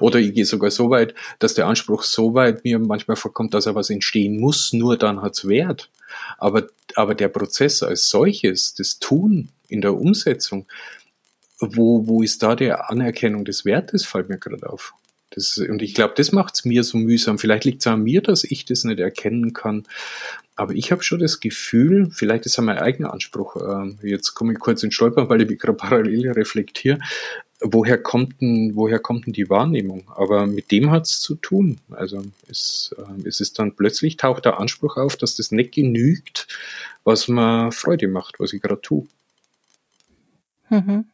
Oder 0.00 0.20
ich 0.20 0.34
gehe 0.34 0.44
sogar 0.44 0.70
so 0.70 0.90
weit, 0.90 1.14
dass 1.40 1.54
der 1.54 1.66
Anspruch 1.66 2.04
so 2.04 2.34
weit 2.34 2.64
mir 2.64 2.78
manchmal 2.78 3.16
vorkommt, 3.16 3.52
dass 3.54 3.66
er 3.66 3.74
was 3.74 3.90
entstehen 3.90 4.38
muss, 4.38 4.72
nur 4.72 4.96
dann 4.96 5.22
hat's 5.22 5.48
Wert. 5.48 5.90
Aber, 6.38 6.68
aber 6.94 7.14
der 7.14 7.28
Prozess 7.28 7.82
als 7.82 8.08
solches, 8.08 8.74
das 8.74 8.98
Tun 9.00 9.48
in 9.68 9.80
der 9.80 9.94
Umsetzung, 9.94 10.66
wo, 11.58 12.06
wo 12.06 12.22
ist 12.22 12.42
da 12.42 12.54
die 12.54 12.70
Anerkennung 12.70 13.44
des 13.44 13.64
Wertes, 13.64 14.04
fällt 14.04 14.28
mir 14.28 14.38
gerade 14.38 14.68
auf. 14.68 14.94
Das, 15.34 15.58
und 15.58 15.82
ich 15.82 15.94
glaube, 15.94 16.14
das 16.16 16.32
macht 16.32 16.54
es 16.54 16.64
mir 16.64 16.84
so 16.84 16.98
mühsam. 16.98 17.38
Vielleicht 17.38 17.64
liegt 17.64 17.80
es 17.80 17.86
an 17.86 18.02
mir, 18.02 18.22
dass 18.22 18.44
ich 18.44 18.64
das 18.64 18.84
nicht 18.84 19.00
erkennen 19.00 19.52
kann. 19.52 19.84
Aber 20.54 20.74
ich 20.74 20.92
habe 20.92 21.02
schon 21.02 21.20
das 21.20 21.40
Gefühl, 21.40 22.10
vielleicht 22.12 22.46
ist 22.46 22.56
ja 22.56 22.62
mein 22.62 22.78
eigener 22.78 23.12
Anspruch, 23.12 23.56
äh, 23.56 24.08
jetzt 24.08 24.34
komme 24.34 24.52
ich 24.52 24.58
kurz 24.58 24.82
in 24.82 24.92
Stolpern, 24.92 25.28
weil 25.28 25.42
ich 25.42 25.48
mich 25.48 25.58
gerade 25.58 25.76
parallel 25.76 26.30
reflektiere, 26.32 26.98
woher 27.62 27.98
kommt 27.98 28.40
denn, 28.40 28.72
woher 28.74 28.98
kommt 28.98 29.26
denn 29.26 29.32
die 29.32 29.48
Wahrnehmung? 29.48 30.04
Aber 30.14 30.46
mit 30.46 30.70
dem 30.70 30.90
hat 30.90 31.06
es 31.06 31.20
zu 31.20 31.36
tun. 31.36 31.78
Also 31.90 32.22
es, 32.48 32.94
äh, 32.98 33.26
es 33.26 33.40
ist 33.40 33.58
dann 33.58 33.74
plötzlich 33.74 34.16
taucht 34.16 34.44
der 34.44 34.60
Anspruch 34.60 34.96
auf, 34.96 35.16
dass 35.16 35.36
das 35.36 35.52
nicht 35.52 35.72
genügt, 35.72 36.48
was 37.04 37.28
mir 37.28 37.72
Freude 37.72 38.08
macht, 38.08 38.38
was 38.38 38.52
ich 38.52 38.60
gerade 38.60 38.80
tue. 38.80 39.06
Mhm. 40.68 41.06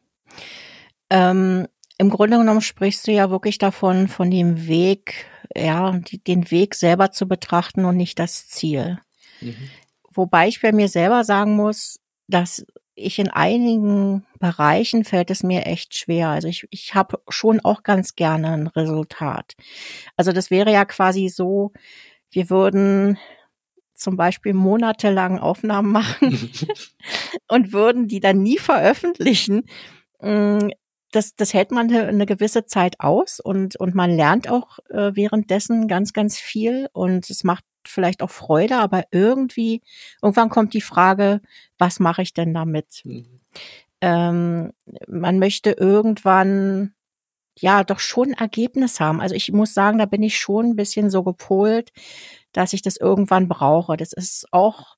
Ähm, 1.10 1.68
Im 1.98 2.10
Grunde 2.10 2.38
genommen 2.38 2.60
sprichst 2.60 3.06
du 3.06 3.12
ja 3.12 3.30
wirklich 3.30 3.58
davon, 3.58 4.06
von 4.06 4.30
dem 4.30 4.68
Weg, 4.68 5.26
ja, 5.54 5.98
die, 5.98 6.22
den 6.22 6.50
Weg 6.50 6.76
selber 6.76 7.10
zu 7.10 7.26
betrachten 7.26 7.84
und 7.84 7.96
nicht 7.96 8.18
das 8.20 8.46
Ziel. 8.46 8.98
Mhm. 9.40 9.70
Wobei 10.12 10.48
ich 10.48 10.62
bei 10.62 10.72
mir 10.72 10.88
selber 10.88 11.24
sagen 11.24 11.56
muss, 11.56 12.00
dass 12.28 12.64
ich 12.94 13.18
in 13.18 13.30
einigen 13.30 14.26
Bereichen 14.38 15.04
fällt 15.04 15.30
es 15.30 15.42
mir 15.42 15.66
echt 15.66 15.96
schwer. 15.96 16.28
Also 16.28 16.48
ich, 16.48 16.66
ich 16.70 16.94
habe 16.94 17.20
schon 17.28 17.60
auch 17.60 17.82
ganz 17.82 18.14
gerne 18.16 18.52
ein 18.52 18.66
Resultat. 18.68 19.54
Also 20.16 20.32
das 20.32 20.50
wäre 20.50 20.72
ja 20.72 20.84
quasi 20.84 21.28
so, 21.28 21.72
wir 22.30 22.50
würden 22.50 23.18
zum 23.94 24.16
Beispiel 24.16 24.54
monatelang 24.54 25.38
Aufnahmen 25.38 25.92
machen 25.92 26.50
und 27.48 27.72
würden 27.72 28.08
die 28.08 28.20
dann 28.20 28.42
nie 28.42 28.58
veröffentlichen. 28.58 29.64
Das, 31.10 31.34
das 31.36 31.54
hält 31.54 31.70
man 31.70 31.90
eine 31.90 32.26
gewisse 32.26 32.66
Zeit 32.66 33.00
aus 33.00 33.40
und, 33.40 33.76
und 33.76 33.94
man 33.94 34.10
lernt 34.10 34.50
auch 34.50 34.78
äh, 34.90 35.12
währenddessen 35.14 35.88
ganz, 35.88 36.12
ganz 36.12 36.38
viel 36.38 36.88
und 36.92 37.30
es 37.30 37.44
macht 37.44 37.64
vielleicht 37.86 38.22
auch 38.22 38.30
Freude, 38.30 38.76
aber 38.76 39.04
irgendwie, 39.10 39.82
irgendwann 40.22 40.50
kommt 40.50 40.74
die 40.74 40.82
Frage, 40.82 41.40
was 41.78 42.00
mache 42.00 42.22
ich 42.22 42.34
denn 42.34 42.52
damit? 42.52 43.02
Mhm. 43.04 43.40
Ähm, 44.00 44.72
man 45.08 45.38
möchte 45.38 45.72
irgendwann 45.72 46.94
ja 47.60 47.82
doch 47.84 47.98
schon 47.98 48.32
Ergebnis 48.32 49.00
haben. 49.00 49.20
Also 49.20 49.34
ich 49.34 49.50
muss 49.52 49.74
sagen, 49.74 49.98
da 49.98 50.06
bin 50.06 50.22
ich 50.22 50.38
schon 50.38 50.66
ein 50.66 50.76
bisschen 50.76 51.10
so 51.10 51.24
gepolt, 51.24 51.90
dass 52.52 52.72
ich 52.72 52.82
das 52.82 52.96
irgendwann 52.96 53.48
brauche. 53.48 53.96
Das 53.96 54.12
ist 54.12 54.46
auch, 54.52 54.96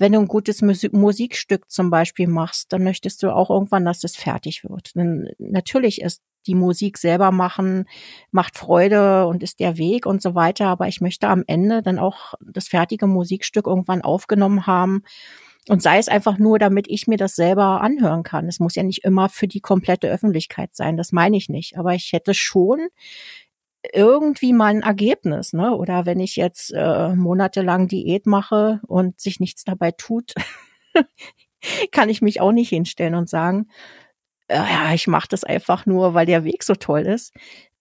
wenn 0.00 0.12
du 0.12 0.18
ein 0.18 0.28
gutes 0.28 0.62
Musikstück 0.62 1.70
zum 1.70 1.90
Beispiel 1.90 2.26
machst, 2.26 2.72
dann 2.72 2.82
möchtest 2.82 3.22
du 3.22 3.34
auch 3.34 3.50
irgendwann, 3.50 3.84
dass 3.84 4.00
das 4.00 4.16
fertig 4.16 4.64
wird. 4.64 4.96
Denn 4.96 5.28
natürlich 5.38 6.00
ist 6.00 6.22
die 6.46 6.54
Musik 6.54 6.96
selber 6.96 7.32
machen, 7.32 7.84
macht 8.30 8.56
Freude 8.56 9.26
und 9.26 9.42
ist 9.42 9.60
der 9.60 9.76
Weg 9.76 10.06
und 10.06 10.22
so 10.22 10.34
weiter. 10.34 10.66
Aber 10.68 10.88
ich 10.88 11.02
möchte 11.02 11.28
am 11.28 11.44
Ende 11.46 11.82
dann 11.82 11.98
auch 11.98 12.32
das 12.40 12.68
fertige 12.68 13.06
Musikstück 13.06 13.66
irgendwann 13.66 14.00
aufgenommen 14.00 14.66
haben. 14.66 15.02
Und 15.68 15.82
sei 15.82 15.98
es 15.98 16.08
einfach 16.08 16.38
nur, 16.38 16.58
damit 16.58 16.86
ich 16.88 17.06
mir 17.06 17.18
das 17.18 17.36
selber 17.36 17.82
anhören 17.82 18.22
kann. 18.22 18.48
Es 18.48 18.58
muss 18.58 18.76
ja 18.76 18.82
nicht 18.82 19.04
immer 19.04 19.28
für 19.28 19.46
die 19.46 19.60
komplette 19.60 20.08
Öffentlichkeit 20.08 20.74
sein. 20.74 20.96
Das 20.96 21.12
meine 21.12 21.36
ich 21.36 21.50
nicht. 21.50 21.76
Aber 21.76 21.94
ich 21.94 22.14
hätte 22.14 22.32
schon 22.32 22.88
irgendwie 23.92 24.52
mal 24.52 24.66
ein 24.66 24.82
Ergebnis, 24.82 25.52
ne? 25.52 25.74
Oder 25.74 26.06
wenn 26.06 26.20
ich 26.20 26.36
jetzt 26.36 26.72
äh, 26.74 27.14
monatelang 27.14 27.88
Diät 27.88 28.26
mache 28.26 28.80
und 28.86 29.20
sich 29.20 29.40
nichts 29.40 29.64
dabei 29.64 29.90
tut, 29.92 30.34
kann 31.92 32.08
ich 32.08 32.22
mich 32.22 32.40
auch 32.40 32.52
nicht 32.52 32.68
hinstellen 32.68 33.14
und 33.14 33.28
sagen, 33.28 33.68
äh, 34.48 34.56
ja, 34.56 34.92
ich 34.94 35.06
mache 35.06 35.28
das 35.28 35.44
einfach 35.44 35.86
nur, 35.86 36.14
weil 36.14 36.26
der 36.26 36.44
Weg 36.44 36.62
so 36.62 36.74
toll 36.74 37.02
ist. 37.02 37.32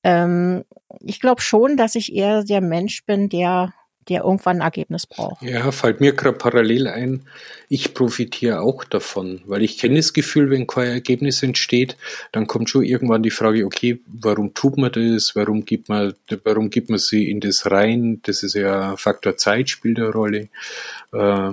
Ähm, 0.03 0.63
ich 1.01 1.19
glaube 1.19 1.41
schon, 1.41 1.77
dass 1.77 1.95
ich 1.95 2.13
eher 2.15 2.43
der 2.43 2.61
Mensch 2.61 3.05
bin, 3.05 3.29
der 3.29 3.73
der 4.09 4.23
irgendwann 4.23 4.57
ein 4.57 4.61
Ergebnis 4.61 5.05
braucht. 5.05 5.41
Ja, 5.41 5.71
fällt 5.71 6.01
mir 6.01 6.13
gerade 6.13 6.37
parallel 6.37 6.87
ein, 6.87 7.21
ich 7.69 7.93
profitiere 7.93 8.61
auch 8.61 8.83
davon, 8.83 9.41
weil 9.45 9.63
ich 9.63 9.77
kenne 9.77 9.97
das 9.97 10.13
Gefühl, 10.13 10.49
wenn 10.49 10.67
kein 10.67 10.87
Ergebnis 10.87 11.43
entsteht, 11.43 11.95
dann 12.31 12.47
kommt 12.47 12.69
schon 12.69 12.83
irgendwann 12.83 13.23
die 13.23 13.29
Frage, 13.29 13.65
okay, 13.65 14.01
warum 14.07 14.53
tut 14.53 14.77
man 14.77 14.91
das, 14.91 15.35
warum 15.35 15.65
gibt 15.65 15.89
man, 15.89 16.13
warum 16.43 16.69
gibt 16.69 16.89
man 16.89 16.99
sie 16.99 17.29
in 17.29 17.39
das 17.39 17.69
rein, 17.69 18.21
das 18.23 18.43
ist 18.43 18.55
ja 18.55 18.97
Faktor 18.97 19.37
Zeit 19.37 19.69
spielt 19.69 19.99
eine 19.99 20.11
Rolle. 20.11 20.49
Äh, 21.13 21.51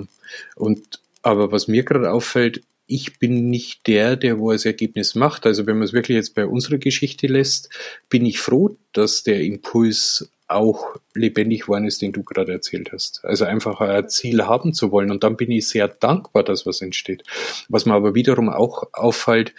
und 0.55 0.99
aber 1.21 1.51
was 1.51 1.67
mir 1.67 1.83
gerade 1.83 2.11
auffällt, 2.11 2.61
ich 2.87 3.19
bin 3.19 3.49
nicht 3.49 3.85
der, 3.87 4.15
der 4.15 4.39
wo 4.39 4.51
das 4.51 4.65
Ergebnis 4.65 5.13
macht. 5.13 5.45
Also 5.45 5.67
wenn 5.67 5.77
man 5.77 5.85
es 5.85 5.93
wirklich 5.93 6.15
jetzt 6.15 6.35
bei 6.35 6.45
unserer 6.45 6.77
Geschichte 6.77 7.27
lässt, 7.27 7.69
bin 8.09 8.25
ich 8.25 8.39
froh, 8.39 8.77
dass 8.93 9.23
der 9.23 9.41
Impuls 9.41 10.31
auch 10.47 10.95
lebendig 11.13 11.61
geworden 11.61 11.85
ist, 11.85 12.01
den 12.01 12.13
du 12.13 12.23
gerade 12.23 12.53
erzählt 12.53 12.91
hast. 12.93 13.23
Also 13.25 13.45
einfach 13.45 13.81
ein 13.81 14.09
Ziel 14.09 14.45
haben 14.45 14.73
zu 14.73 14.91
wollen. 14.91 15.11
Und 15.11 15.23
dann 15.23 15.37
bin 15.37 15.51
ich 15.51 15.67
sehr 15.67 15.87
dankbar, 15.87 16.43
dass 16.43 16.65
was 16.65 16.81
entsteht. 16.81 17.23
Was 17.69 17.85
mir 17.85 17.93
aber 17.93 18.15
wiederum 18.15 18.49
auch 18.49 18.83
auffällt, 18.93 19.53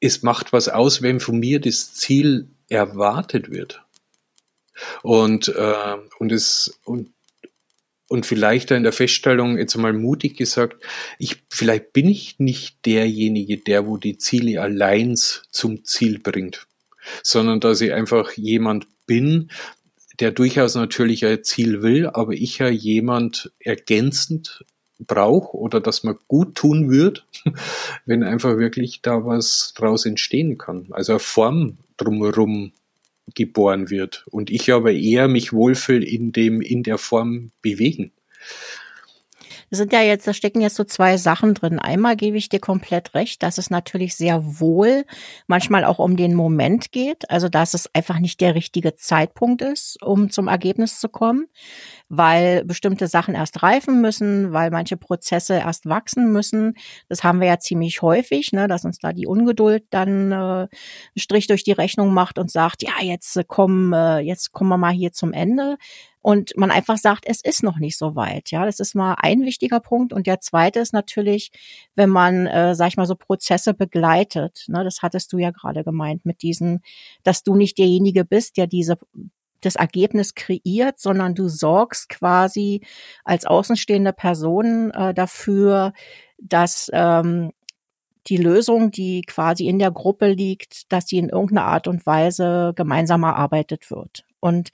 es 0.00 0.22
macht 0.22 0.52
was 0.52 0.68
aus, 0.68 1.02
wenn 1.02 1.20
von 1.20 1.38
mir 1.38 1.60
das 1.60 1.94
Ziel 1.94 2.48
erwartet 2.68 3.50
wird. 3.50 3.82
Und, 5.02 5.48
äh, 5.48 5.96
und 6.18 6.32
es, 6.32 6.80
und 6.84 7.12
und 8.10 8.26
vielleicht 8.26 8.72
in 8.72 8.82
der 8.82 8.92
Feststellung 8.92 9.56
jetzt 9.56 9.76
einmal 9.76 9.92
mutig 9.92 10.36
gesagt, 10.36 10.82
ich, 11.20 11.44
vielleicht 11.48 11.92
bin 11.92 12.08
ich 12.08 12.40
nicht 12.40 12.84
derjenige, 12.84 13.58
der 13.58 13.86
wo 13.86 13.98
die 13.98 14.18
Ziele 14.18 14.60
allein 14.60 15.14
zum 15.14 15.84
Ziel 15.84 16.18
bringt, 16.18 16.66
sondern 17.22 17.60
dass 17.60 17.80
ich 17.80 17.92
einfach 17.92 18.32
jemand 18.32 18.86
bin, 19.06 19.50
der 20.20 20.30
durchaus 20.30 20.74
natürlich 20.74 21.24
ein 21.24 21.42
Ziel 21.44 21.82
will, 21.82 22.08
aber 22.08 22.32
ich 22.32 22.58
ja 22.58 22.68
jemand 22.68 23.52
ergänzend 23.58 24.64
brauche 24.98 25.56
oder 25.56 25.80
dass 25.80 26.04
man 26.04 26.18
gut 26.28 26.54
tun 26.54 26.90
wird, 26.90 27.26
wenn 28.06 28.22
einfach 28.22 28.58
wirklich 28.58 29.00
da 29.02 29.24
was 29.24 29.72
draus 29.74 30.04
entstehen 30.04 30.58
kann. 30.58 30.88
Also 30.90 31.12
eine 31.12 31.20
Form 31.20 31.78
drumherum 31.96 32.72
geboren 33.34 33.90
wird 33.90 34.24
und 34.30 34.50
ich 34.50 34.72
aber 34.72 34.92
eher 34.92 35.28
mich 35.28 35.52
wohlfühle 35.52 36.04
in 36.04 36.32
dem, 36.32 36.60
in 36.60 36.82
der 36.82 36.98
Form 36.98 37.52
bewegen. 37.62 38.12
Sind 39.72 39.92
ja 39.92 40.02
jetzt, 40.02 40.26
da 40.26 40.34
stecken 40.34 40.60
jetzt 40.60 40.74
so 40.74 40.82
zwei 40.82 41.16
Sachen 41.16 41.54
drin. 41.54 41.78
Einmal 41.78 42.16
gebe 42.16 42.36
ich 42.36 42.48
dir 42.48 42.58
komplett 42.58 43.14
recht, 43.14 43.40
dass 43.44 43.56
es 43.56 43.70
natürlich 43.70 44.16
sehr 44.16 44.58
wohl 44.58 45.04
manchmal 45.46 45.84
auch 45.84 46.00
um 46.00 46.16
den 46.16 46.34
Moment 46.34 46.90
geht. 46.90 47.30
Also, 47.30 47.48
dass 47.48 47.74
es 47.74 47.88
einfach 47.94 48.18
nicht 48.18 48.40
der 48.40 48.56
richtige 48.56 48.96
Zeitpunkt 48.96 49.62
ist, 49.62 50.02
um 50.02 50.28
zum 50.30 50.48
Ergebnis 50.48 50.98
zu 50.98 51.08
kommen, 51.08 51.46
weil 52.08 52.64
bestimmte 52.64 53.06
Sachen 53.06 53.36
erst 53.36 53.62
reifen 53.62 54.00
müssen, 54.00 54.52
weil 54.52 54.72
manche 54.72 54.96
Prozesse 54.96 55.54
erst 55.54 55.86
wachsen 55.86 56.32
müssen. 56.32 56.74
Das 57.08 57.22
haben 57.22 57.40
wir 57.40 57.46
ja 57.46 57.60
ziemlich 57.60 58.02
häufig, 58.02 58.52
ne, 58.52 58.66
dass 58.66 58.84
uns 58.84 58.98
da 58.98 59.12
die 59.12 59.28
Ungeduld 59.28 59.84
dann 59.90 60.32
äh, 60.32 60.34
einen 60.34 60.68
Strich 61.16 61.46
durch 61.46 61.62
die 61.62 61.70
Rechnung 61.70 62.12
macht 62.12 62.40
und 62.40 62.50
sagt, 62.50 62.82
ja, 62.82 62.94
jetzt 63.02 63.36
äh, 63.36 63.44
kommen, 63.44 63.92
äh, 63.92 64.18
jetzt 64.18 64.50
kommen 64.50 64.70
wir 64.70 64.78
mal 64.78 64.92
hier 64.92 65.12
zum 65.12 65.32
Ende 65.32 65.76
und 66.22 66.52
man 66.56 66.70
einfach 66.70 66.98
sagt, 66.98 67.24
es 67.26 67.40
ist 67.42 67.62
noch 67.62 67.78
nicht 67.78 67.96
so 67.96 68.14
weit. 68.14 68.50
Ja, 68.50 68.66
das 68.66 68.78
ist 68.78 68.94
mal 68.94 69.14
ein 69.18 69.42
wichtiger 69.42 69.80
Punkt. 69.80 70.12
Und 70.12 70.26
der 70.26 70.40
zweite 70.40 70.80
ist 70.80 70.92
natürlich, 70.92 71.50
wenn 71.94 72.10
man, 72.10 72.46
äh, 72.46 72.74
sag 72.74 72.88
ich 72.88 72.96
mal, 72.96 73.06
so 73.06 73.14
Prozesse 73.14 73.72
begleitet. 73.72 74.64
Ne, 74.68 74.84
das 74.84 75.00
hattest 75.02 75.32
du 75.32 75.38
ja 75.38 75.50
gerade 75.50 75.82
gemeint 75.82 76.26
mit 76.26 76.42
diesen, 76.42 76.82
dass 77.22 77.42
du 77.42 77.54
nicht 77.56 77.78
derjenige 77.78 78.24
bist, 78.24 78.58
der 78.58 78.66
diese 78.66 78.98
das 79.62 79.76
Ergebnis 79.76 80.34
kreiert, 80.34 80.98
sondern 80.98 81.34
du 81.34 81.48
sorgst 81.48 82.08
quasi 82.08 82.80
als 83.24 83.44
außenstehende 83.44 84.14
Person 84.14 84.90
äh, 84.92 85.12
dafür, 85.12 85.92
dass 86.38 86.90
ähm, 86.94 87.52
die 88.26 88.38
Lösung, 88.38 88.90
die 88.90 89.22
quasi 89.22 89.66
in 89.66 89.78
der 89.78 89.90
Gruppe 89.90 90.28
liegt, 90.28 90.90
dass 90.92 91.06
die 91.06 91.18
in 91.18 91.28
irgendeiner 91.28 91.66
Art 91.66 91.88
und 91.88 92.06
Weise 92.06 92.72
gemeinsam 92.76 93.22
erarbeitet 93.22 93.90
wird. 93.90 94.24
Und 94.40 94.70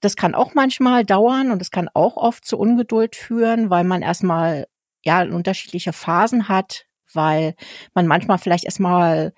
das 0.00 0.16
kann 0.16 0.34
auch 0.34 0.54
manchmal 0.54 1.04
dauern 1.04 1.50
und 1.50 1.60
es 1.62 1.70
kann 1.70 1.88
auch 1.92 2.16
oft 2.16 2.44
zu 2.44 2.58
Ungeduld 2.58 3.16
führen, 3.16 3.70
weil 3.70 3.84
man 3.84 4.02
erstmal 4.02 4.66
ja 5.04 5.22
unterschiedliche 5.22 5.92
Phasen 5.92 6.48
hat, 6.48 6.86
weil 7.12 7.54
man 7.94 8.06
manchmal 8.06 8.38
vielleicht 8.38 8.64
erstmal 8.64 9.32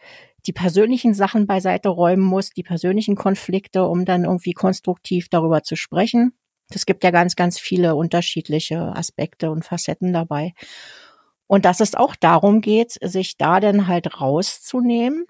die 0.47 0.53
persönlichen 0.53 1.15
Sachen 1.15 1.47
beiseite 1.47 1.89
räumen 1.89 2.23
muss, 2.23 2.51
die 2.51 2.63
persönlichen 2.63 3.17
Konflikte, 3.17 3.85
um 3.87 4.05
dann 4.05 4.25
irgendwie 4.25 4.53
konstruktiv 4.53 5.29
darüber 5.29 5.63
zu 5.63 5.77
sprechen. 5.77 6.33
Es 6.73 6.87
gibt 6.87 7.05
ja 7.05 7.11
ganz, 7.11 7.37
ganz 7.37 7.59
viele 7.59 7.95
unterschiedliche 7.95 8.81
Aspekte 8.97 9.51
und 9.51 9.65
Facetten 9.65 10.13
dabei. 10.13 10.53
Und 11.47 11.65
dass 11.65 11.81
es 11.81 11.95
auch 11.95 12.15
darum 12.15 12.61
geht, 12.61 12.93
sich 13.03 13.37
da 13.37 13.61
dann 13.61 13.89
halt 13.89 14.21
rauszunehmen 14.21 15.27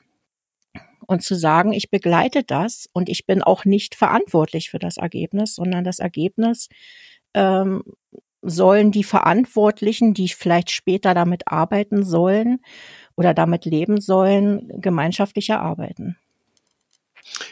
und 1.10 1.24
zu 1.24 1.34
sagen, 1.34 1.72
ich 1.72 1.90
begleite 1.90 2.44
das 2.44 2.88
und 2.92 3.08
ich 3.08 3.26
bin 3.26 3.42
auch 3.42 3.64
nicht 3.64 3.96
verantwortlich 3.96 4.70
für 4.70 4.78
das 4.78 4.96
Ergebnis, 4.96 5.56
sondern 5.56 5.82
das 5.82 5.98
Ergebnis 5.98 6.68
ähm, 7.34 7.82
sollen 8.42 8.92
die 8.92 9.02
Verantwortlichen, 9.02 10.14
die 10.14 10.28
vielleicht 10.28 10.70
später 10.70 11.12
damit 11.12 11.48
arbeiten 11.48 12.04
sollen 12.04 12.60
oder 13.16 13.34
damit 13.34 13.64
leben 13.64 14.00
sollen, 14.00 14.70
gemeinschaftlich 14.80 15.50
erarbeiten. 15.50 16.16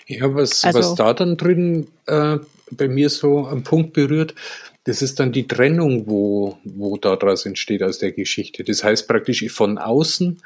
Ja, 0.06 0.32
was, 0.32 0.62
also, 0.62 0.78
was 0.78 0.94
da 0.94 1.12
dann 1.12 1.36
drin 1.36 1.88
äh, 2.06 2.38
bei 2.70 2.86
mir 2.86 3.10
so 3.10 3.48
am 3.48 3.64
Punkt 3.64 3.92
berührt, 3.92 4.36
das 4.84 5.02
ist 5.02 5.18
dann 5.18 5.32
die 5.32 5.48
Trennung, 5.48 6.06
wo, 6.06 6.58
wo 6.62 6.96
daraus 6.96 7.44
entsteht 7.44 7.82
aus 7.82 7.98
der 7.98 8.12
Geschichte. 8.12 8.62
Das 8.62 8.84
heißt 8.84 9.08
praktisch 9.08 9.44
von 9.50 9.78
außen. 9.78 10.40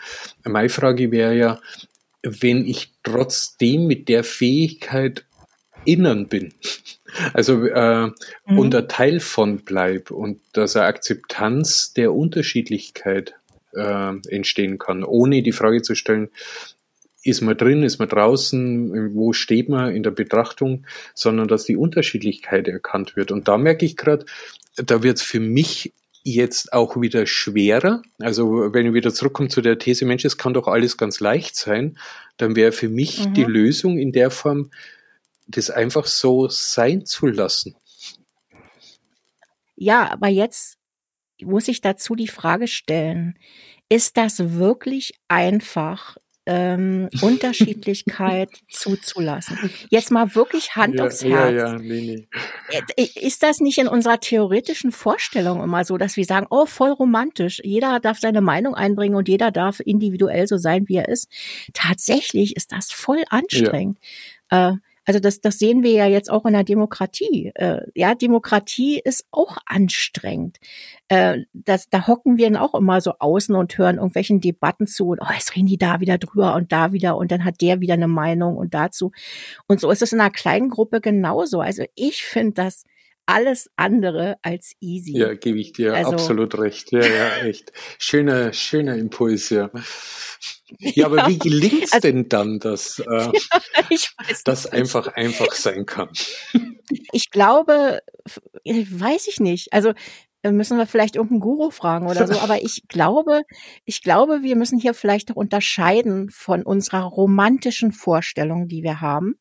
Meine 0.45 0.71
Frage 0.71 1.13
wäre 1.13 1.37
ja, 1.37 1.61
wenn 2.23 2.65
ich 2.67 2.93
trotzdem 3.03 3.87
mit 3.87 4.09
der 4.09 4.25
Fähigkeit 4.25 5.25
innen 5.85 6.29
bin, 6.29 6.55
also 7.33 7.67
äh, 7.67 8.07
mhm. 8.47 8.59
unter 8.59 8.89
Teil 8.89 9.21
von 9.21 9.59
bleib 9.65 10.11
und 10.11 10.41
dass 10.53 10.77
eine 10.77 10.87
Akzeptanz 10.87 11.93
der 11.93 12.13
Unterschiedlichkeit 12.13 13.35
äh, 13.75 14.15
entstehen 14.29 14.79
kann, 14.79 15.05
ohne 15.05 15.43
die 15.43 15.53
Frage 15.53 15.83
zu 15.83 15.95
stellen, 15.95 16.29
ist 17.25 17.41
man 17.41 17.57
drin, 17.57 17.83
ist 17.83 17.99
man 17.99 18.09
draußen, 18.09 19.15
wo 19.15 19.33
steht 19.33 19.69
man 19.69 19.95
in 19.95 20.03
der 20.03 20.11
Betrachtung, 20.11 20.87
sondern 21.15 21.47
dass 21.47 21.65
die 21.65 21.77
Unterschiedlichkeit 21.77 22.67
erkannt 22.67 23.15
wird. 23.15 23.31
Und 23.31 23.47
da 23.47 23.59
merke 23.59 23.87
ich 23.87 23.97
gerade, 23.97 24.27
da 24.77 25.03
wird 25.03 25.19
es 25.19 25.23
für 25.23 25.39
mich 25.39 25.93
jetzt 26.23 26.73
auch 26.73 27.01
wieder 27.01 27.27
schwerer. 27.27 28.03
Also 28.19 28.73
wenn 28.73 28.87
ich 28.87 28.95
wieder 28.95 29.13
zurückkomme 29.13 29.49
zu 29.49 29.61
der 29.61 29.79
These, 29.79 30.05
Mensch, 30.05 30.25
es 30.25 30.39
kann 30.39 30.55
doch 30.55 30.69
alles 30.69 30.97
ganz 30.97 31.21
leicht 31.21 31.57
sein, 31.57 31.99
dann 32.37 32.57
wäre 32.57 32.73
für 32.73 32.89
mich 32.89 33.27
mhm. 33.27 33.35
die 33.35 33.45
Lösung 33.45 33.99
in 33.99 34.13
der 34.13 34.31
Form, 34.31 34.71
das 35.47 35.71
einfach 35.71 36.07
so 36.07 36.49
sein 36.49 37.05
zu 37.05 37.27
lassen. 37.27 37.75
Ja, 39.77 40.11
aber 40.13 40.29
jetzt 40.29 40.79
muss 41.41 41.67
ich 41.69 41.81
dazu 41.81 42.15
die 42.15 42.29
Frage 42.29 42.69
stellen, 42.69 43.37
ist 43.89 44.17
das 44.17 44.55
wirklich 44.55 45.15
einfach, 45.29 46.17
ähm, 46.47 47.09
Unterschiedlichkeit 47.21 48.51
zuzulassen. 48.69 49.71
Jetzt 49.91 50.11
mal 50.11 50.35
wirklich 50.35 50.75
Hand 50.75 50.97
ja, 50.97 51.07
aufs 51.07 51.23
Herz. 51.23 51.53
Ja, 51.53 51.73
ja, 51.73 51.79
nee, 51.79 52.27
nee. 52.97 53.05
Ist 53.15 53.43
das 53.43 53.61
nicht 53.61 53.79
in 53.79 53.89
unserer 53.89 54.19
theoretischen 54.19 54.93
Vorstellung 54.93 55.63
immer 55.63 55.85
so, 55.85 55.99
dass 55.99 56.17
wir 56.17 56.25
sagen, 56.25 56.47
oh, 56.51 56.67
voll 56.67 56.91
romantisch, 56.91 57.61
jeder 57.65 58.01
darf 58.01 58.19
seine 58.19 58.41
Meinung 58.41 58.75
einbringen 58.75 59.15
und 59.15 59.29
jeder 59.29 59.51
darf 59.51 59.81
individuell 59.81 60.47
so 60.47 60.57
sein, 60.57 60.89
wie 60.89 60.97
er 60.97 61.09
ist. 61.09 61.29
Tatsächlich 61.75 62.57
ist 62.57 62.73
das 62.73 62.91
voll 62.91 63.23
anstrengend. 63.29 63.99
Ja. 64.51 64.71
Äh, 64.71 64.77
also 65.13 65.21
das, 65.21 65.43
das 65.43 65.59
sehen 65.59 65.83
wir 65.83 65.93
ja 65.93 66.07
jetzt 66.07 66.31
auch 66.31 66.47
in 66.47 66.55
der 66.55 66.65
Demokratie. 66.65 67.53
Äh, 67.55 67.83
ja, 67.95 68.15
Demokratie 68.15 68.99
ist 68.99 69.27
auch 69.31 69.59
anstrengend. 69.67 70.59
Äh, 71.09 71.41
das, 71.53 71.91
da 71.91 72.07
hocken 72.07 72.39
wir 72.39 72.49
dann 72.49 72.57
auch 72.57 72.75
immer 72.75 73.03
so 73.03 73.13
außen 73.19 73.55
und 73.55 73.77
hören 73.77 73.97
irgendwelchen 73.97 74.41
Debatten 74.41 74.87
zu 74.87 75.09
und 75.09 75.21
oh, 75.21 75.33
jetzt 75.35 75.55
reden 75.55 75.67
die 75.67 75.77
da 75.77 76.01
wieder 76.01 76.17
drüber 76.17 76.55
und 76.55 76.73
da 76.73 76.93
wieder 76.93 77.19
und 77.19 77.31
dann 77.31 77.45
hat 77.45 77.61
der 77.61 77.81
wieder 77.81 77.95
eine 77.95 78.09
Meinung 78.09 78.57
und 78.57 78.73
dazu. 78.73 79.13
Und 79.69 79.81
so 79.81 79.91
ist 79.91 80.01
es 80.01 80.15
in 80.15 80.21
einer 80.21 80.31
kleinen 80.31 80.71
Gruppe 80.71 81.03
genauso. 81.03 81.61
Also 81.61 81.85
ich 81.95 82.23
finde 82.23 82.55
das 82.55 82.85
alles 83.27 83.71
andere 83.77 84.37
als 84.43 84.73
easy. 84.81 85.17
Ja, 85.17 85.35
gebe 85.35 85.59
ich 85.59 85.73
dir 85.73 85.95
also, 85.95 86.13
absolut 86.13 86.59
recht. 86.59 86.93
Ja, 86.93 87.05
ja, 87.07 87.37
echt. 87.45 87.73
Schöner, 87.99 88.53
schöner 88.53 88.97
Impuls, 88.97 89.51
ja. 89.51 89.71
Ja, 90.79 91.05
aber 91.05 91.19
ja. 91.19 91.29
wie 91.29 91.39
gelingt's 91.39 91.93
also, 91.93 92.09
denn 92.09 92.31
dann, 92.31 92.59
dass 92.59 92.99
äh, 93.07 93.31
ja, 93.91 94.35
das 94.45 94.65
einfach 94.65 95.07
einfach 95.09 95.53
sein 95.53 95.85
kann? 95.85 96.09
Ich 97.13 97.31
glaube, 97.31 98.01
weiß 98.65 99.29
ich 99.29 99.39
nicht. 99.39 99.71
Also 99.75 99.93
müssen 100.51 100.79
wir 100.79 100.87
vielleicht 100.87 101.17
irgendeinen 101.17 101.41
Guru 101.41 101.71
fragen 101.71 102.09
oder 102.09 102.27
so. 102.27 102.41
Aber 102.41 102.63
ich 102.63 102.85
glaube, 102.89 103.43
ich 103.85 104.03
glaube, 104.03 104.43
wir 104.43 104.57
müssen 104.57 104.79
hier 104.79 104.95
vielleicht 104.95 105.31
auch 105.31 105.37
unterscheiden 105.37 106.31
von 106.31 106.63
unserer 106.63 107.03
romantischen 107.03 107.93
Vorstellung, 107.93 108.67
die 108.67 108.83
wir 108.83 109.03
haben 109.03 109.37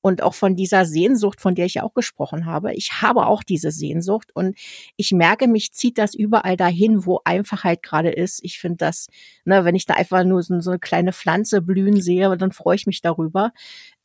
und 0.00 0.22
auch 0.22 0.34
von 0.34 0.56
dieser 0.56 0.84
Sehnsucht, 0.84 1.40
von 1.40 1.54
der 1.54 1.66
ich 1.66 1.74
ja 1.74 1.82
auch 1.82 1.94
gesprochen 1.94 2.46
habe. 2.46 2.74
Ich 2.74 3.02
habe 3.02 3.26
auch 3.26 3.42
diese 3.42 3.70
Sehnsucht 3.70 4.30
und 4.34 4.56
ich 4.96 5.12
merke, 5.12 5.48
mich 5.48 5.72
zieht 5.72 5.98
das 5.98 6.14
überall 6.14 6.56
dahin, 6.56 7.06
wo 7.06 7.20
Einfachheit 7.24 7.82
gerade 7.82 8.10
ist. 8.10 8.40
Ich 8.42 8.58
finde 8.58 8.78
das, 8.78 9.08
ne, 9.44 9.64
wenn 9.64 9.74
ich 9.74 9.86
da 9.86 9.94
einfach 9.94 10.24
nur 10.24 10.42
so, 10.42 10.60
so 10.60 10.70
eine 10.70 10.78
kleine 10.78 11.12
Pflanze 11.12 11.62
blühen 11.62 12.00
sehe, 12.00 12.36
dann 12.36 12.52
freue 12.52 12.76
ich 12.76 12.86
mich 12.86 13.00
darüber 13.00 13.52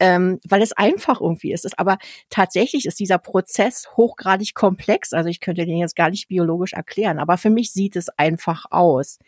ähm, 0.01 0.39
weil 0.49 0.63
es 0.63 0.73
einfach 0.73 1.21
irgendwie 1.21 1.53
ist. 1.53 1.77
Aber 1.77 1.99
tatsächlich 2.31 2.87
ist 2.87 2.99
dieser 2.99 3.19
Prozess 3.19 3.87
hochgradig 3.95 4.55
komplex. 4.55 5.13
Also 5.13 5.29
ich 5.29 5.39
könnte 5.39 5.63
den 5.67 5.77
jetzt 5.77 5.95
gar 5.95 6.09
nicht 6.09 6.27
biologisch 6.27 6.73
erklären, 6.73 7.19
aber 7.19 7.37
für 7.37 7.51
mich 7.51 7.71
sieht 7.71 7.95
es 7.95 8.09
einfach 8.17 8.65
aus. 8.71 9.19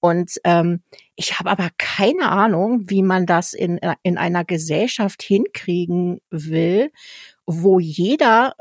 Und 0.00 0.32
ähm, 0.44 0.82
ich 1.14 1.38
habe 1.38 1.50
aber 1.50 1.68
keine 1.76 2.30
Ahnung, 2.30 2.88
wie 2.88 3.02
man 3.02 3.26
das 3.26 3.52
in, 3.52 3.78
in 4.02 4.18
einer 4.18 4.44
Gesellschaft 4.44 5.22
hinkriegen 5.22 6.20
will, 6.30 6.90
wo 7.46 7.78
jeder 7.78 8.54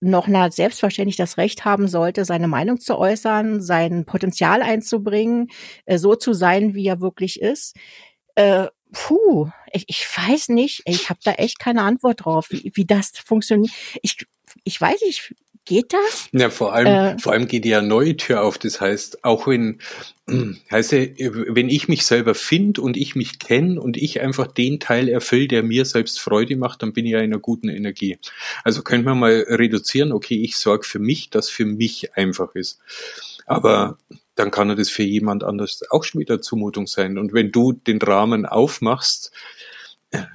noch 0.00 0.28
na, 0.28 0.50
selbstverständlich 0.50 1.16
das 1.16 1.38
Recht 1.38 1.64
haben 1.64 1.88
sollte, 1.88 2.24
seine 2.24 2.48
Meinung 2.48 2.78
zu 2.78 2.96
äußern, 2.96 3.60
sein 3.60 4.04
Potenzial 4.04 4.62
einzubringen, 4.62 5.48
äh, 5.86 5.98
so 5.98 6.14
zu 6.14 6.32
sein, 6.32 6.74
wie 6.74 6.86
er 6.86 7.00
wirklich 7.00 7.40
ist. 7.40 7.76
Äh, 8.36 8.68
puh, 8.92 9.50
ich, 9.72 9.84
ich 9.88 10.06
weiß 10.16 10.50
nicht, 10.50 10.82
ich 10.86 11.10
habe 11.10 11.20
da 11.24 11.32
echt 11.32 11.58
keine 11.58 11.82
Antwort 11.82 12.24
drauf, 12.24 12.48
wie, 12.50 12.70
wie 12.74 12.86
das 12.86 13.10
funktioniert. 13.10 13.72
Ich, 14.02 14.24
ich 14.64 14.80
weiß 14.80 15.00
nicht, 15.02 15.34
geht 15.68 15.92
das? 15.92 16.28
Ja, 16.32 16.50
vor 16.50 16.74
allem, 16.74 17.16
äh, 17.16 17.18
vor 17.18 17.32
allem 17.32 17.46
geht 17.46 17.64
ja 17.64 17.82
neue 17.82 18.16
Tür 18.16 18.42
auf. 18.42 18.58
Das 18.58 18.80
heißt, 18.80 19.24
auch 19.24 19.46
wenn, 19.46 19.80
heißt 20.70 20.92
ja, 20.92 21.06
wenn 21.18 21.68
ich 21.68 21.88
mich 21.88 22.06
selber 22.06 22.34
finde 22.34 22.80
und 22.80 22.96
ich 22.96 23.14
mich 23.14 23.38
kenne 23.38 23.80
und 23.80 23.96
ich 23.96 24.20
einfach 24.20 24.46
den 24.48 24.80
Teil 24.80 25.08
erfülle, 25.08 25.48
der 25.48 25.62
mir 25.62 25.84
selbst 25.84 26.18
Freude 26.18 26.56
macht, 26.56 26.82
dann 26.82 26.92
bin 26.92 27.06
ich 27.06 27.12
ja 27.12 27.18
in 27.18 27.32
einer 27.32 27.40
guten 27.40 27.68
Energie. 27.68 28.18
Also 28.64 28.82
könnte 28.82 29.04
man 29.08 29.18
mal 29.18 29.44
reduzieren, 29.48 30.12
okay, 30.12 30.42
ich 30.42 30.56
sorge 30.56 30.86
für 30.86 30.98
mich, 30.98 31.30
dass 31.30 31.50
für 31.50 31.66
mich 31.66 32.16
einfach 32.16 32.54
ist. 32.54 32.80
Aber 33.46 33.98
dann 34.34 34.50
kann 34.50 34.74
das 34.76 34.88
für 34.88 35.02
jemand 35.02 35.44
anders 35.44 35.82
auch 35.90 36.04
schon 36.04 36.20
wieder 36.20 36.40
Zumutung 36.40 36.86
sein. 36.86 37.18
Und 37.18 37.32
wenn 37.32 37.52
du 37.52 37.72
den 37.72 38.00
Rahmen 38.00 38.46
aufmachst, 38.46 39.32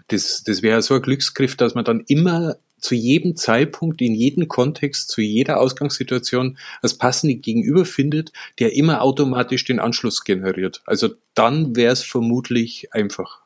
das, 0.08 0.44
das 0.44 0.62
wäre 0.62 0.82
so 0.82 0.96
ein 0.96 1.02
Glücksgriff, 1.02 1.56
dass 1.56 1.74
man 1.74 1.86
dann 1.86 2.04
immer 2.08 2.58
zu 2.84 2.96
jedem 2.96 3.38
Zeitpunkt, 3.38 4.02
in 4.02 4.14
jedem 4.14 4.50
Kontext, 4.50 5.10
zu 5.10 5.22
jeder 5.22 5.62
Ausgangssituation 5.62 6.58
das 6.82 6.98
passende 6.98 7.36
Gegenüber 7.36 7.86
findet, 7.86 8.34
der 8.60 8.76
immer 8.76 9.02
automatisch 9.02 9.64
den 9.64 9.80
Anschluss 9.80 10.26
generiert. 10.26 10.82
Also 10.86 11.10
dann 11.34 11.78
wäre 11.78 11.94
es 11.94 12.04
vermutlich 12.04 12.94
einfach. 12.94 13.44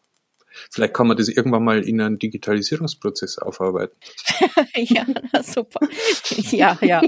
Vielleicht 0.71 0.95
kann 0.95 1.05
man 1.05 1.17
das 1.17 1.27
irgendwann 1.27 1.63
mal 1.63 1.87
in 1.87 2.01
einen 2.01 2.17
Digitalisierungsprozess 2.17 3.37
aufarbeiten. 3.37 3.95
ja, 4.75 5.05
super. 5.43 5.87
Ja, 6.49 6.79
ja. 6.81 7.03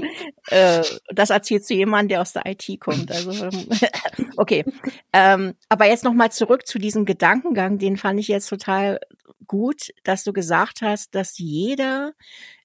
Äh, 0.50 0.84
das 1.12 1.30
erzählt 1.30 1.66
zu 1.66 1.74
jemandem, 1.74 2.10
der 2.10 2.20
aus 2.20 2.32
der 2.32 2.46
IT 2.46 2.78
kommt. 2.78 3.10
Also 3.10 3.32
okay. 4.36 4.64
Ähm, 5.12 5.54
aber 5.68 5.86
jetzt 5.86 6.04
noch 6.04 6.14
mal 6.14 6.30
zurück 6.30 6.64
zu 6.64 6.78
diesem 6.78 7.04
Gedankengang. 7.04 7.78
Den 7.78 7.96
fand 7.96 8.20
ich 8.20 8.28
jetzt 8.28 8.48
total 8.48 9.00
gut, 9.50 9.90
dass 10.04 10.22
du 10.22 10.32
gesagt 10.32 10.80
hast, 10.80 11.12
dass 11.16 11.36
jeder 11.38 12.12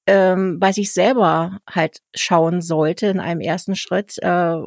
ähm, 0.06 0.60
bei 0.60 0.72
sich 0.72 0.94
selber 0.94 1.60
halt 1.68 2.02
schauen 2.14 2.62
sollte 2.62 3.08
in 3.08 3.20
einem 3.20 3.42
ersten 3.42 3.76
Schritt, 3.76 4.20
äh, 4.20 4.62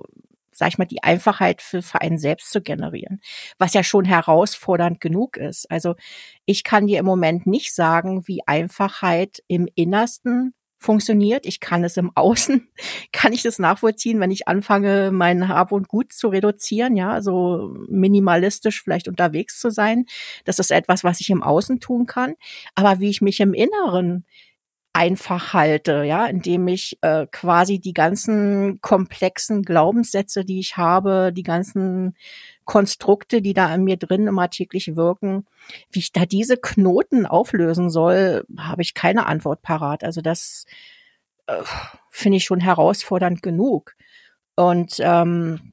sag 0.50 0.68
ich 0.68 0.78
mal, 0.78 0.84
die 0.86 1.04
Einfachheit 1.04 1.62
für, 1.62 1.80
einen 2.00 2.18
selbst 2.18 2.50
zu 2.50 2.60
generieren, 2.60 3.20
was 3.58 3.72
ja 3.72 3.84
schon 3.84 4.04
herausfordernd 4.04 5.00
genug 5.00 5.36
ist. 5.36 5.70
Also 5.70 5.94
ich 6.44 6.64
kann 6.64 6.88
dir 6.88 6.98
im 6.98 7.06
Moment 7.06 7.46
nicht 7.46 7.72
sagen, 7.72 8.26
wie 8.26 8.40
Einfachheit 8.48 9.40
im 9.46 9.68
Innersten 9.76 10.54
funktioniert. 10.78 11.44
Ich 11.44 11.60
kann 11.60 11.84
es 11.84 11.96
im 11.96 12.12
Außen, 12.14 12.68
kann 13.12 13.32
ich 13.32 13.42
das 13.42 13.58
nachvollziehen, 13.58 14.20
wenn 14.20 14.30
ich 14.30 14.48
anfange, 14.48 15.10
mein 15.12 15.48
Hab 15.48 15.72
und 15.72 15.88
Gut 15.88 16.12
zu 16.12 16.28
reduzieren, 16.28 16.96
ja, 16.96 17.20
so 17.20 17.74
minimalistisch 17.88 18.82
vielleicht 18.82 19.08
unterwegs 19.08 19.58
zu 19.60 19.70
sein. 19.70 20.06
Das 20.44 20.58
ist 20.58 20.70
etwas, 20.70 21.04
was 21.04 21.20
ich 21.20 21.30
im 21.30 21.42
Außen 21.42 21.80
tun 21.80 22.06
kann. 22.06 22.34
Aber 22.74 23.00
wie 23.00 23.10
ich 23.10 23.20
mich 23.20 23.40
im 23.40 23.54
Inneren 23.54 24.24
einfach 24.92 25.52
halte, 25.52 26.02
ja, 26.04 26.26
indem 26.26 26.66
ich 26.66 26.98
äh, 27.02 27.26
quasi 27.30 27.78
die 27.78 27.92
ganzen 27.92 28.80
komplexen 28.80 29.62
Glaubenssätze, 29.62 30.44
die 30.44 30.58
ich 30.58 30.76
habe, 30.76 31.32
die 31.32 31.44
ganzen 31.44 32.16
Konstrukte, 32.68 33.40
die 33.40 33.54
da 33.54 33.68
an 33.68 33.82
mir 33.82 33.96
drin 33.96 34.26
immer 34.26 34.50
täglich 34.50 34.94
wirken, 34.94 35.46
wie 35.90 36.00
ich 36.00 36.12
da 36.12 36.26
diese 36.26 36.58
Knoten 36.58 37.24
auflösen 37.24 37.88
soll, 37.88 38.44
habe 38.58 38.82
ich 38.82 38.92
keine 38.92 39.24
Antwort 39.24 39.62
parat. 39.62 40.04
Also 40.04 40.20
das 40.20 40.66
äh, 41.46 41.62
finde 42.10 42.36
ich 42.36 42.44
schon 42.44 42.60
herausfordernd 42.60 43.42
genug. 43.42 43.94
Und 44.54 44.96
ähm, 45.00 45.72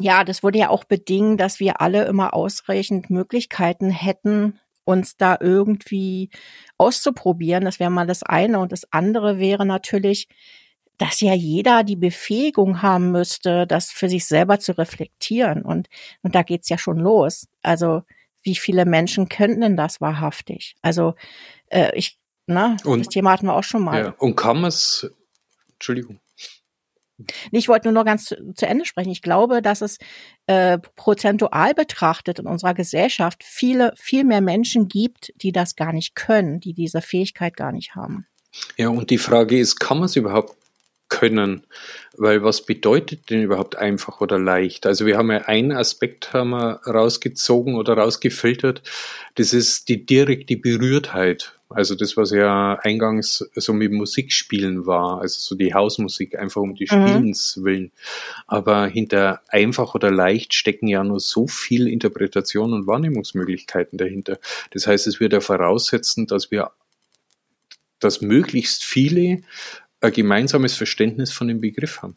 ja, 0.00 0.24
das 0.24 0.42
würde 0.42 0.58
ja 0.58 0.70
auch 0.70 0.82
bedingen, 0.82 1.36
dass 1.36 1.60
wir 1.60 1.80
alle 1.80 2.04
immer 2.06 2.34
ausreichend 2.34 3.10
Möglichkeiten 3.10 3.90
hätten, 3.90 4.58
uns 4.82 5.16
da 5.16 5.38
irgendwie 5.40 6.30
auszuprobieren. 6.78 7.64
Das 7.64 7.78
wäre 7.78 7.92
mal 7.92 8.08
das 8.08 8.24
eine. 8.24 8.58
Und 8.58 8.72
das 8.72 8.90
andere 8.90 9.38
wäre 9.38 9.64
natürlich, 9.64 10.26
dass 10.98 11.20
ja 11.20 11.34
jeder 11.34 11.82
die 11.84 11.96
Befähigung 11.96 12.82
haben 12.82 13.10
müsste, 13.10 13.66
das 13.66 13.90
für 13.90 14.08
sich 14.08 14.26
selber 14.26 14.60
zu 14.60 14.76
reflektieren. 14.78 15.62
Und, 15.62 15.88
und 16.22 16.34
da 16.34 16.42
geht's 16.42 16.68
ja 16.68 16.78
schon 16.78 16.98
los. 16.98 17.48
Also 17.62 18.02
wie 18.42 18.54
viele 18.54 18.84
Menschen 18.84 19.28
könnten 19.28 19.62
denn 19.62 19.76
das 19.76 20.00
wahrhaftig? 20.00 20.76
Also 20.82 21.14
äh, 21.68 21.90
ich, 21.96 22.18
na, 22.46 22.76
und, 22.84 23.00
das 23.00 23.08
Thema 23.08 23.32
hatten 23.32 23.46
wir 23.46 23.54
auch 23.54 23.64
schon 23.64 23.82
mal. 23.82 24.04
Ja, 24.04 24.14
und 24.18 24.36
kann 24.36 24.64
es, 24.64 25.10
Entschuldigung. 25.72 26.20
Ich 27.52 27.68
wollte 27.68 27.86
nur 27.86 27.94
noch 27.94 28.04
ganz 28.04 28.24
zu, 28.24 28.54
zu, 28.54 28.66
Ende 28.66 28.84
sprechen. 28.84 29.10
Ich 29.10 29.22
glaube, 29.22 29.62
dass 29.62 29.82
es 29.82 29.98
äh, 30.46 30.78
prozentual 30.96 31.72
betrachtet 31.72 32.40
in 32.40 32.46
unserer 32.46 32.74
Gesellschaft 32.74 33.42
viele, 33.44 33.92
viel 33.96 34.24
mehr 34.24 34.40
Menschen 34.40 34.88
gibt, 34.88 35.32
die 35.36 35.52
das 35.52 35.76
gar 35.76 35.92
nicht 35.92 36.16
können, 36.16 36.60
die 36.60 36.74
diese 36.74 37.00
Fähigkeit 37.00 37.56
gar 37.56 37.72
nicht 37.72 37.94
haben. 37.94 38.26
Ja, 38.76 38.88
und 38.88 39.10
die 39.10 39.18
Frage 39.18 39.58
ist, 39.58 39.78
kann 39.78 39.98
man 39.98 40.06
es 40.06 40.16
überhaupt 40.16 40.56
können? 41.30 41.62
Weil 42.16 42.42
was 42.42 42.64
bedeutet 42.64 43.30
denn 43.30 43.42
überhaupt 43.42 43.76
einfach 43.76 44.20
oder 44.20 44.38
leicht? 44.38 44.86
Also 44.86 45.06
wir 45.06 45.16
haben 45.16 45.30
ja 45.30 45.38
einen 45.46 45.72
Aspekt 45.72 46.32
haben 46.32 46.50
wir 46.50 46.80
rausgezogen 46.86 47.74
oder 47.76 47.94
rausgefiltert. 47.96 48.82
Das 49.34 49.52
ist 49.52 49.88
die 49.88 50.06
direkte 50.06 50.56
Berührtheit. 50.56 51.54
Also 51.74 51.96
das, 51.96 52.16
was 52.16 52.30
ja 52.30 52.78
eingangs 52.82 53.50
so 53.56 53.72
mit 53.72 53.90
Musikspielen 53.90 54.86
war, 54.86 55.20
also 55.20 55.40
so 55.40 55.56
die 55.56 55.74
Hausmusik, 55.74 56.38
einfach 56.38 56.60
um 56.60 56.74
die 56.74 56.86
mhm. 56.90 57.08
Spielens 57.08 57.60
willen. 57.64 57.90
Aber 58.46 58.86
hinter 58.86 59.40
einfach 59.48 59.94
oder 59.94 60.10
leicht 60.10 60.54
stecken 60.54 60.86
ja 60.86 61.02
nur 61.02 61.18
so 61.18 61.48
viel 61.48 61.88
Interpretation 61.88 62.72
und 62.72 62.86
Wahrnehmungsmöglichkeiten 62.86 63.98
dahinter. 63.98 64.38
Das 64.70 64.86
heißt, 64.86 65.06
es 65.08 65.18
wird 65.18 65.32
ja 65.32 65.40
voraussetzen, 65.40 66.26
dass 66.26 66.52
wir, 66.52 66.70
dass 67.98 68.20
möglichst 68.20 68.84
viele 68.84 69.42
ein 70.04 70.12
gemeinsames 70.12 70.76
Verständnis 70.76 71.32
von 71.32 71.48
dem 71.48 71.60
Begriff 71.60 72.02
haben. 72.02 72.16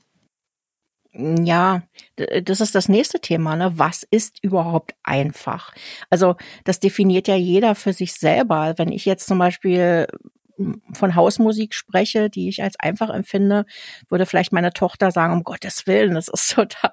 Ja, 1.45 1.81
das 2.15 2.61
ist 2.61 2.75
das 2.75 2.89
nächste 2.89 3.19
Thema. 3.19 3.55
Ne? 3.55 3.71
Was 3.75 4.03
ist 4.03 4.43
überhaupt 4.43 4.93
einfach? 5.03 5.73
Also 6.11 6.35
das 6.63 6.79
definiert 6.79 7.27
ja 7.27 7.35
jeder 7.35 7.73
für 7.73 7.93
sich 7.93 8.13
selber. 8.13 8.75
Wenn 8.77 8.91
ich 8.91 9.05
jetzt 9.05 9.25
zum 9.25 9.39
Beispiel 9.39 10.05
von 10.93 11.15
Hausmusik 11.15 11.73
spreche, 11.73 12.29
die 12.29 12.49
ich 12.49 12.63
als 12.63 12.79
einfach 12.79 13.09
empfinde, 13.09 13.65
würde 14.09 14.25
vielleicht 14.25 14.51
meine 14.51 14.71
Tochter 14.71 15.11
sagen, 15.11 15.33
um 15.33 15.43
Gottes 15.43 15.87
Willen, 15.87 16.15
das 16.15 16.27
ist 16.27 16.51
total, 16.55 16.91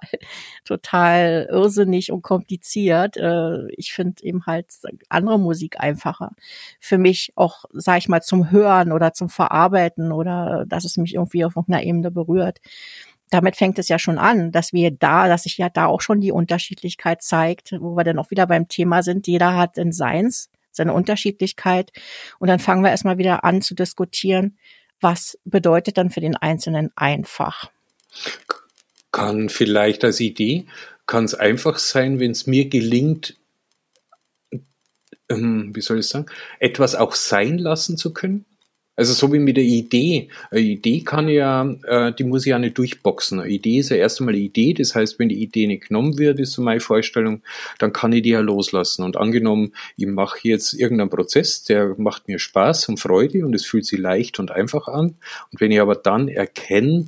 total 0.65 1.49
irrsinnig 1.51 2.13
und 2.13 2.23
kompliziert. 2.23 3.17
Äh, 3.17 3.69
ich 3.77 3.93
finde 3.93 4.23
eben 4.23 4.47
halt 4.47 4.67
andere 5.09 5.39
Musik 5.39 5.81
einfacher. 5.81 6.33
Für 6.81 6.99
mich 6.99 7.33
auch, 7.37 7.65
sage 7.73 7.99
ich 7.99 8.09
mal, 8.09 8.23
zum 8.23 8.51
Hören 8.51 8.93
oder 8.93 9.13
zum 9.13 9.29
Verarbeiten 9.29 10.13
oder 10.13 10.65
dass 10.67 10.85
es 10.85 10.97
mich 10.97 11.15
irgendwie 11.15 11.45
auf 11.45 11.57
irgendeiner 11.57 11.85
Ebene 11.85 12.11
berührt 12.11 12.61
damit 13.31 13.57
fängt 13.57 13.81
es 13.81 13.89
ja 13.89 13.99
schon 13.99 14.19
an, 14.19 14.53
dass 14.53 14.73
wir 14.73 14.93
da, 14.93 15.27
dass 15.27 15.43
sich 15.43 15.59
ja 15.59 15.69
da 15.69 15.87
auch 15.87 16.01
schon 16.01 16.21
die 16.21 16.31
Unterschiedlichkeit 16.31 17.21
zeigt, 17.21 17.73
wo 17.81 17.97
wir 17.97 18.05
dann 18.05 18.19
auch 18.21 18.31
wieder 18.31 18.47
beim 18.47 18.69
Thema 18.69 19.03
sind. 19.03 19.27
Jeder 19.27 19.57
hat 19.57 19.77
in 19.77 19.91
Seins 19.91 20.51
seine 20.77 20.93
Unterschiedlichkeit. 20.93 21.93
Und 22.39 22.49
dann 22.49 22.59
fangen 22.59 22.83
wir 22.83 22.91
erstmal 22.91 23.19
wieder 23.19 23.45
an 23.45 23.63
zu 23.63 23.75
diskutieren, 23.75 24.59
was 25.01 25.39
bedeutet 25.45 25.99
dann 25.99 26.11
für 26.11 26.21
den 26.21 26.37
Einzelnen 26.37 26.91
einfach. 26.97 27.71
Kann 29.13 29.49
vielleicht 29.49 30.05
als 30.05 30.21
Idee, 30.21 30.67
kann 31.07 31.25
es 31.25 31.35
einfach 31.35 31.79
sein, 31.79 32.19
wenn 32.21 32.31
es 32.31 32.47
mir 32.47 32.69
gelingt, 32.69 33.37
ähm, 35.29 35.75
wie 35.75 35.81
soll 35.81 36.01
ich 36.01 36.07
sagen, 36.07 36.27
etwas 36.59 36.95
auch 36.95 37.15
sein 37.15 37.59
lassen 37.59 37.97
zu 37.97 38.13
können? 38.13 38.45
Also 38.97 39.13
so 39.13 39.33
wie 39.33 39.41
mit 39.41 39.57
der 39.57 39.65
Idee. 39.65 40.29
Eine 40.51 40.61
Idee 40.61 41.01
kann 41.01 41.29
ja, 41.29 41.69
äh, 41.85 42.13
die 42.13 42.23
muss 42.23 42.47
ich 42.47 42.51
ja 42.51 42.59
nicht 42.61 42.79
durchboxen. 42.79 43.41
Eine 43.41 43.51
Idee 43.51 43.79
ist 43.79 43.91
ja 43.91 43.97
erst 43.97 44.21
einmal 44.21 44.35
eine 44.35 44.45
Idee. 44.45 44.73
Das 44.73 44.95
heißt, 44.95 45.19
wenn 45.19 45.29
die 45.29 45.43
Idee 45.43 45.67
nicht 45.67 45.89
genommen 45.89 46.17
wird, 46.17 46.39
ist 46.39 46.53
so 46.53 46.63
meine 46.63 46.81
Vorstellung, 46.81 47.43
dann 47.79 47.93
kann 47.93 48.13
ich 48.13 48.23
die 48.23 48.31
ja 48.31 48.41
loslassen. 48.41 49.03
Und 49.03 49.17
angenommen, 49.17 49.73
ich 49.97 50.07
mache 50.07 50.39
jetzt 50.43 50.75
irgendeinen 50.75 51.11
Prozess, 51.11 51.65
der 51.65 51.95
macht 51.99 52.29
mir 52.29 52.39
Spaß 52.39 52.89
und 52.89 53.01
Freude 53.01 53.45
und 53.45 53.55
es 53.55 53.67
fühlt 53.67 53.85
sich 53.85 53.99
leicht 53.99 54.39
und 54.39 54.53
einfach 54.53 54.87
an. 54.87 55.17
Und 55.51 55.61
wenn 55.61 55.73
ich 55.73 55.81
aber 55.81 55.97
dann 55.97 56.29
erkenne, 56.29 57.07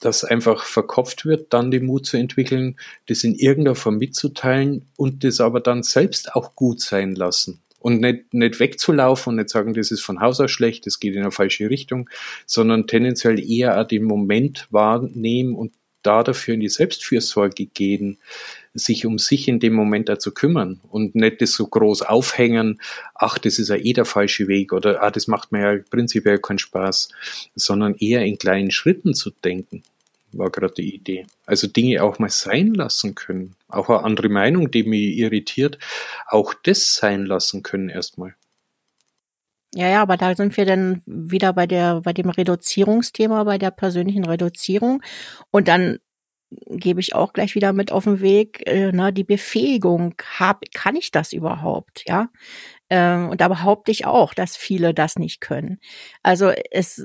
dass 0.00 0.24
einfach 0.24 0.64
verkopft 0.64 1.26
wird, 1.26 1.52
dann 1.52 1.70
den 1.70 1.86
Mut 1.86 2.06
zu 2.06 2.16
entwickeln, 2.16 2.76
das 3.06 3.22
in 3.22 3.34
irgendeiner 3.34 3.76
Form 3.76 3.98
mitzuteilen 3.98 4.86
und 4.96 5.22
das 5.22 5.40
aber 5.40 5.60
dann 5.60 5.82
selbst 5.84 6.34
auch 6.34 6.56
gut 6.56 6.80
sein 6.80 7.14
lassen 7.14 7.60
und 7.80 8.00
nicht, 8.00 8.32
nicht 8.32 8.60
wegzulaufen 8.60 9.30
und 9.30 9.36
nicht 9.36 9.50
sagen, 9.50 9.74
das 9.74 9.90
ist 9.90 10.02
von 10.02 10.20
Haus 10.20 10.40
aus 10.40 10.50
schlecht, 10.50 10.86
das 10.86 11.00
geht 11.00 11.14
in 11.14 11.22
eine 11.22 11.32
falsche 11.32 11.68
Richtung, 11.68 12.08
sondern 12.46 12.86
tendenziell 12.86 13.40
eher 13.40 13.84
den 13.84 14.04
Moment 14.04 14.68
wahrnehmen 14.70 15.56
und 15.56 15.72
da 16.02 16.22
dafür 16.22 16.54
in 16.54 16.60
die 16.60 16.68
Selbstfürsorge 16.68 17.66
gehen, 17.66 18.18
sich 18.72 19.04
um 19.04 19.18
sich 19.18 19.48
in 19.48 19.60
dem 19.60 19.74
Moment 19.74 20.08
da 20.08 20.18
zu 20.18 20.32
kümmern 20.32 20.80
und 20.88 21.14
nicht 21.14 21.42
das 21.42 21.52
so 21.52 21.66
groß 21.66 22.02
aufhängen, 22.02 22.80
ach, 23.14 23.38
das 23.38 23.58
ist 23.58 23.68
ja 23.68 23.76
eh 23.76 23.92
der 23.92 24.04
falsche 24.04 24.48
Weg 24.48 24.72
oder 24.72 25.02
ah, 25.02 25.10
das 25.10 25.26
macht 25.26 25.52
mir 25.52 25.60
ja 25.60 25.82
prinzipiell 25.90 26.38
keinen 26.38 26.58
Spaß, 26.58 27.10
sondern 27.54 27.96
eher 27.96 28.24
in 28.24 28.38
kleinen 28.38 28.70
Schritten 28.70 29.14
zu 29.14 29.30
denken 29.30 29.82
war 30.32 30.50
gerade 30.50 30.74
die 30.74 30.94
Idee. 30.94 31.26
Also 31.46 31.66
Dinge 31.66 32.02
auch 32.02 32.18
mal 32.18 32.30
sein 32.30 32.74
lassen 32.74 33.14
können. 33.14 33.56
Auch 33.68 33.88
eine 33.88 34.04
andere 34.04 34.28
Meinung, 34.28 34.70
die 34.70 34.84
mich 34.84 35.16
irritiert, 35.18 35.78
auch 36.26 36.54
das 36.54 36.94
sein 36.94 37.26
lassen 37.26 37.62
können 37.62 37.88
erstmal. 37.88 38.34
Ja, 39.74 39.88
ja, 39.88 40.02
aber 40.02 40.16
da 40.16 40.34
sind 40.34 40.56
wir 40.56 40.66
dann 40.66 41.02
wieder 41.06 41.52
bei 41.52 41.66
der, 41.66 42.00
bei 42.00 42.12
dem 42.12 42.28
Reduzierungsthema, 42.28 43.44
bei 43.44 43.56
der 43.56 43.70
persönlichen 43.70 44.24
Reduzierung. 44.24 45.00
Und 45.52 45.68
dann 45.68 45.98
gebe 46.66 47.00
ich 47.00 47.14
auch 47.14 47.32
gleich 47.32 47.54
wieder 47.54 47.72
mit 47.72 47.92
auf 47.92 48.04
den 48.04 48.20
Weg, 48.20 48.66
äh, 48.66 48.90
na, 48.92 49.12
die 49.12 49.24
Befähigung, 49.24 50.14
hab, 50.38 50.62
kann 50.74 50.96
ich 50.96 51.12
das 51.12 51.32
überhaupt, 51.32 52.02
ja? 52.08 52.28
Ähm, 52.88 53.28
und 53.30 53.40
da 53.40 53.46
behaupte 53.46 53.92
ich 53.92 54.04
auch, 54.06 54.34
dass 54.34 54.56
viele 54.56 54.92
das 54.92 55.16
nicht 55.16 55.40
können. 55.40 55.78
Also 56.24 56.50
es 56.72 57.00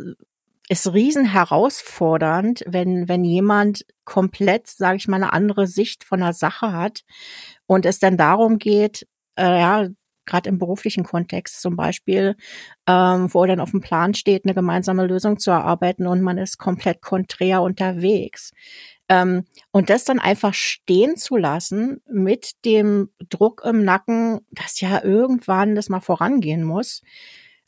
ist 0.67 0.91
riesen 0.93 1.25
herausfordernd, 1.25 2.63
wenn, 2.67 3.07
wenn 3.07 3.23
jemand 3.23 3.85
komplett, 4.03 4.67
sage 4.67 4.97
ich 4.97 5.07
mal, 5.07 5.17
eine 5.17 5.33
andere 5.33 5.67
Sicht 5.67 6.03
von 6.03 6.19
der 6.21 6.33
Sache 6.33 6.73
hat 6.73 7.01
und 7.67 7.85
es 7.85 7.99
dann 7.99 8.17
darum 8.17 8.57
geht, 8.57 9.07
äh, 9.37 9.59
ja, 9.59 9.87
gerade 10.25 10.49
im 10.49 10.57
beruflichen 10.57 11.03
Kontext 11.03 11.61
zum 11.61 11.75
Beispiel, 11.75 12.35
ähm, 12.87 13.31
wo 13.33 13.45
dann 13.45 13.59
auf 13.59 13.71
dem 13.71 13.81
Plan 13.81 14.13
steht, 14.13 14.45
eine 14.45 14.55
gemeinsame 14.55 15.05
Lösung 15.05 15.37
zu 15.37 15.51
erarbeiten 15.51 16.07
und 16.07 16.21
man 16.21 16.37
ist 16.37 16.57
komplett 16.57 17.01
konträr 17.01 17.61
unterwegs. 17.61 18.51
Ähm, 19.07 19.45
und 19.71 19.91
das 19.91 20.03
dann 20.03 20.19
einfach 20.19 20.55
stehen 20.55 21.15
zu 21.15 21.37
lassen 21.37 22.01
mit 22.09 22.53
dem 22.65 23.09
Druck 23.29 23.61
im 23.63 23.83
Nacken, 23.83 24.39
dass 24.49 24.81
ja 24.81 25.03
irgendwann 25.03 25.75
das 25.75 25.89
mal 25.89 25.99
vorangehen 25.99 26.63
muss. 26.63 27.01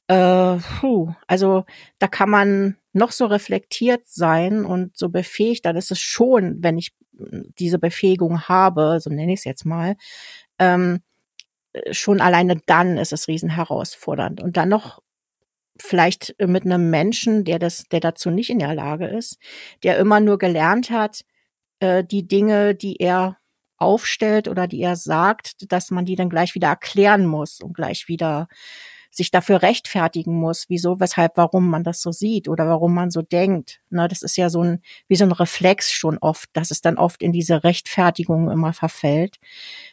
Äh, 0.08 0.58
puh, 0.80 1.14
also 1.28 1.66
da 2.00 2.08
kann 2.08 2.30
man 2.30 2.78
noch 2.94 3.12
so 3.12 3.26
reflektiert 3.26 4.08
sein 4.08 4.66
und 4.66 4.98
so 4.98 5.10
befähigt, 5.10 5.66
dann 5.66 5.76
ist 5.76 5.92
es 5.92 6.00
schon, 6.00 6.64
wenn 6.64 6.78
ich 6.78 6.94
hm, 7.18 7.54
diese 7.60 7.80
Befähigung 7.80 8.44
habe, 8.48 9.00
so 9.02 9.10
nenne 9.10 9.34
ich 9.34 9.40
es 9.40 9.46
jetzt 9.46 9.66
mal, 9.66 9.96
ähm, 10.60 11.02
schon 11.92 12.22
alleine 12.22 12.62
dann 12.66 12.98
ist 12.98 13.14
es 13.14 13.28
riesen 13.28 13.50
herausfordernd. 13.50 14.42
Und 14.42 14.58
dann 14.58 14.70
noch 14.70 15.02
vielleicht 15.80 16.36
mit 16.40 16.66
einem 16.66 16.90
Menschen, 16.90 17.44
der 17.44 17.60
das, 17.60 17.84
der 17.92 18.00
dazu 18.00 18.32
nicht 18.32 18.50
in 18.50 18.60
der 18.60 18.74
Lage 18.76 19.08
ist, 19.08 19.38
der 19.84 19.98
immer 19.98 20.20
nur 20.20 20.38
gelernt 20.38 20.90
hat, 20.90 21.24
äh, 21.80 22.04
die 22.04 22.28
Dinge, 22.28 22.76
die 22.76 22.98
er 22.98 23.38
aufstellt 23.78 24.48
oder 24.48 24.68
die 24.68 24.82
er 24.82 24.96
sagt, 24.96 25.72
dass 25.72 25.92
man 25.92 26.06
die 26.06 26.16
dann 26.16 26.30
gleich 26.30 26.56
wieder 26.56 26.70
erklären 26.70 27.26
muss 27.28 27.62
und 27.62 27.74
gleich 27.74 28.08
wieder 28.08 28.48
sich 29.18 29.32
dafür 29.32 29.62
rechtfertigen 29.62 30.40
muss, 30.40 30.66
wieso, 30.70 31.00
weshalb, 31.00 31.38
warum 31.38 31.70
man 31.70 31.84
das 31.84 32.02
so 32.02 32.12
sieht 32.12 32.48
oder 32.48 32.68
warum 32.68 32.94
man 32.94 33.12
so 33.12 33.22
denkt. 33.22 33.82
Ne, 33.90 34.08
das 34.08 34.22
ist 34.22 34.38
ja 34.38 34.50
so 34.50 34.64
ein, 34.64 34.82
wie 35.08 35.16
so 35.16 35.26
ein 35.26 35.32
Reflex 35.32 35.92
schon 35.92 36.18
oft, 36.20 36.50
dass 36.54 36.72
es 36.72 36.82
dann 36.82 36.98
oft 36.98 37.22
in 37.22 37.32
diese 37.32 37.64
Rechtfertigung 37.64 38.50
immer 38.50 38.74
verfällt 38.74 39.38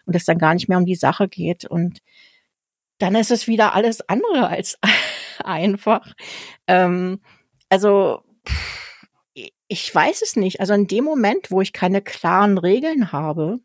und 0.04 0.14
es 0.14 0.24
dann 0.24 0.38
gar 0.38 0.54
nicht 0.54 0.68
mehr 0.68 0.78
um 0.78 0.86
die 0.86 0.94
Sache 0.94 1.26
geht. 1.26 1.64
Und 1.64 2.00
dann 2.98 3.14
ist 3.16 3.30
es 3.30 3.48
wieder 3.48 3.74
alles 3.74 4.08
andere 4.08 4.48
als 4.48 4.78
einfach. 5.44 6.14
Ähm, 6.66 7.20
also, 7.68 8.22
ich 9.68 9.94
weiß 9.94 10.22
es 10.22 10.36
nicht. 10.36 10.60
Also 10.60 10.74
in 10.74 10.86
dem 10.86 11.04
Moment, 11.04 11.50
wo 11.50 11.60
ich 11.60 11.72
keine 11.72 12.02
klaren 12.02 12.58
Regeln 12.58 13.10
habe, 13.10 13.60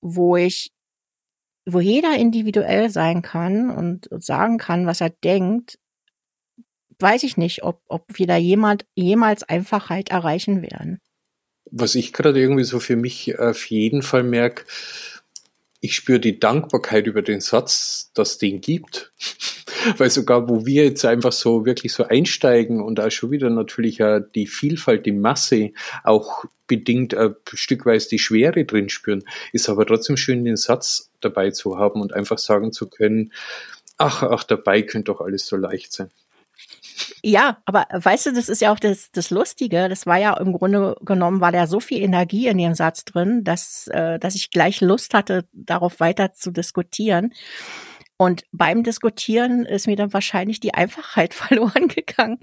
wo 0.00 0.36
ich 0.36 0.72
wo 1.66 1.80
jeder 1.80 2.16
individuell 2.16 2.90
sein 2.90 3.22
kann 3.22 3.70
und, 3.70 4.08
sagen 4.22 4.58
kann, 4.58 4.86
was 4.86 5.00
er 5.00 5.10
denkt, 5.10 5.78
weiß 6.98 7.22
ich 7.22 7.36
nicht, 7.36 7.62
ob, 7.62 7.82
ob 7.88 8.04
wir 8.14 8.26
da 8.26 8.36
jemand, 8.36 8.86
jemals 8.94 9.42
Einfachheit 9.42 10.10
erreichen 10.10 10.62
werden. 10.62 11.00
Was 11.70 11.94
ich 11.94 12.12
gerade 12.12 12.40
irgendwie 12.40 12.64
so 12.64 12.80
für 12.80 12.96
mich 12.96 13.38
auf 13.38 13.70
jeden 13.70 14.02
Fall 14.02 14.22
merke, 14.22 14.64
ich 15.80 15.96
spüre 15.96 16.20
die 16.20 16.38
Dankbarkeit 16.38 17.06
über 17.06 17.22
den 17.22 17.40
Satz, 17.40 18.10
dass 18.14 18.38
den 18.38 18.60
gibt. 18.60 19.12
Weil 19.96 20.10
sogar, 20.10 20.48
wo 20.48 20.66
wir 20.66 20.84
jetzt 20.84 21.04
einfach 21.06 21.32
so 21.32 21.64
wirklich 21.64 21.92
so 21.94 22.04
einsteigen 22.04 22.82
und 22.82 22.96
da 22.96 23.10
schon 23.10 23.30
wieder 23.30 23.48
natürlich 23.48 23.98
ja 23.98 24.20
die 24.20 24.46
Vielfalt, 24.46 25.06
die 25.06 25.12
Masse 25.12 25.70
auch 26.04 26.44
bedingt 26.66 27.14
ein 27.14 27.34
Stückweise 27.52 28.10
die 28.10 28.18
Schwere 28.18 28.64
drin 28.64 28.90
spüren, 28.90 29.24
ist 29.52 29.68
aber 29.70 29.86
trotzdem 29.86 30.18
schön, 30.18 30.44
den 30.44 30.56
Satz 30.56 31.10
dabei 31.20 31.50
zu 31.50 31.78
haben 31.78 32.02
und 32.02 32.12
einfach 32.12 32.38
sagen 32.38 32.72
zu 32.72 32.88
können, 32.88 33.32
ach, 33.96 34.22
ach, 34.22 34.44
dabei 34.44 34.82
könnte 34.82 35.12
doch 35.12 35.20
alles 35.20 35.46
so 35.46 35.56
leicht 35.56 35.92
sein. 35.92 36.10
Ja, 37.22 37.58
aber 37.66 37.86
weißt 37.90 38.26
du, 38.26 38.32
das 38.32 38.48
ist 38.48 38.60
ja 38.60 38.72
auch 38.72 38.78
das, 38.78 39.10
das 39.12 39.30
Lustige. 39.30 39.88
Das 39.88 40.06
war 40.06 40.18
ja 40.18 40.36
im 40.36 40.52
Grunde 40.52 40.96
genommen, 41.02 41.40
war 41.40 41.52
da 41.52 41.66
so 41.66 41.80
viel 41.80 42.02
Energie 42.02 42.46
in 42.46 42.58
dem 42.58 42.74
Satz 42.74 43.04
drin, 43.04 43.44
dass, 43.44 43.88
äh, 43.88 44.18
dass 44.18 44.34
ich 44.34 44.50
gleich 44.50 44.80
Lust 44.80 45.14
hatte, 45.14 45.46
darauf 45.52 46.00
weiter 46.00 46.32
zu 46.32 46.50
diskutieren. 46.50 47.32
Und 48.16 48.44
beim 48.52 48.82
Diskutieren 48.82 49.64
ist 49.64 49.86
mir 49.86 49.96
dann 49.96 50.12
wahrscheinlich 50.12 50.60
die 50.60 50.74
Einfachheit 50.74 51.34
verloren 51.34 51.88
gegangen. 51.88 52.38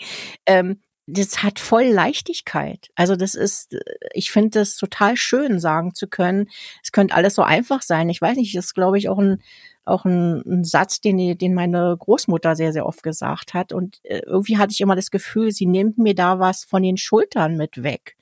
Ähm, 0.45 0.81
das 1.07 1.41
hat 1.41 1.59
voll 1.59 1.85
Leichtigkeit. 1.85 2.89
Also 2.95 3.15
das 3.15 3.33
ist, 3.33 3.77
ich 4.13 4.29
finde 4.29 4.59
das 4.59 4.75
total 4.75 5.15
schön, 5.15 5.59
sagen 5.59 5.95
zu 5.95 6.07
können, 6.07 6.49
es 6.83 6.91
könnte 6.91 7.15
alles 7.15 7.35
so 7.35 7.43
einfach 7.43 7.81
sein. 7.81 8.09
Ich 8.09 8.21
weiß 8.21 8.35
nicht, 8.35 8.55
das 8.55 8.65
ist, 8.65 8.73
glaube 8.73 8.97
ich, 8.97 9.07
auch 9.07 9.17
ein, 9.17 9.41
auch 9.87 10.05
ein, 10.05 10.41
ein 10.45 10.63
Satz, 10.63 11.01
den, 11.01 11.37
den 11.37 11.53
meine 11.53 11.95
Großmutter 11.97 12.55
sehr, 12.55 12.73
sehr 12.73 12.85
oft 12.85 13.03
gesagt 13.03 13.53
hat. 13.53 13.73
Und 13.73 13.99
äh, 14.03 14.21
irgendwie 14.25 14.57
hatte 14.57 14.71
ich 14.71 14.81
immer 14.81 14.95
das 14.95 15.11
Gefühl, 15.11 15.51
sie 15.51 15.65
nimmt 15.65 15.97
mir 15.97 16.15
da 16.15 16.39
was 16.39 16.63
von 16.63 16.83
den 16.83 16.97
Schultern 16.97 17.57
mit 17.57 17.83
weg. 17.83 18.15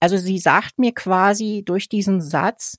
Also 0.00 0.16
sie 0.16 0.38
sagt 0.38 0.78
mir 0.78 0.92
quasi 0.92 1.62
durch 1.64 1.88
diesen 1.88 2.20
Satz, 2.20 2.78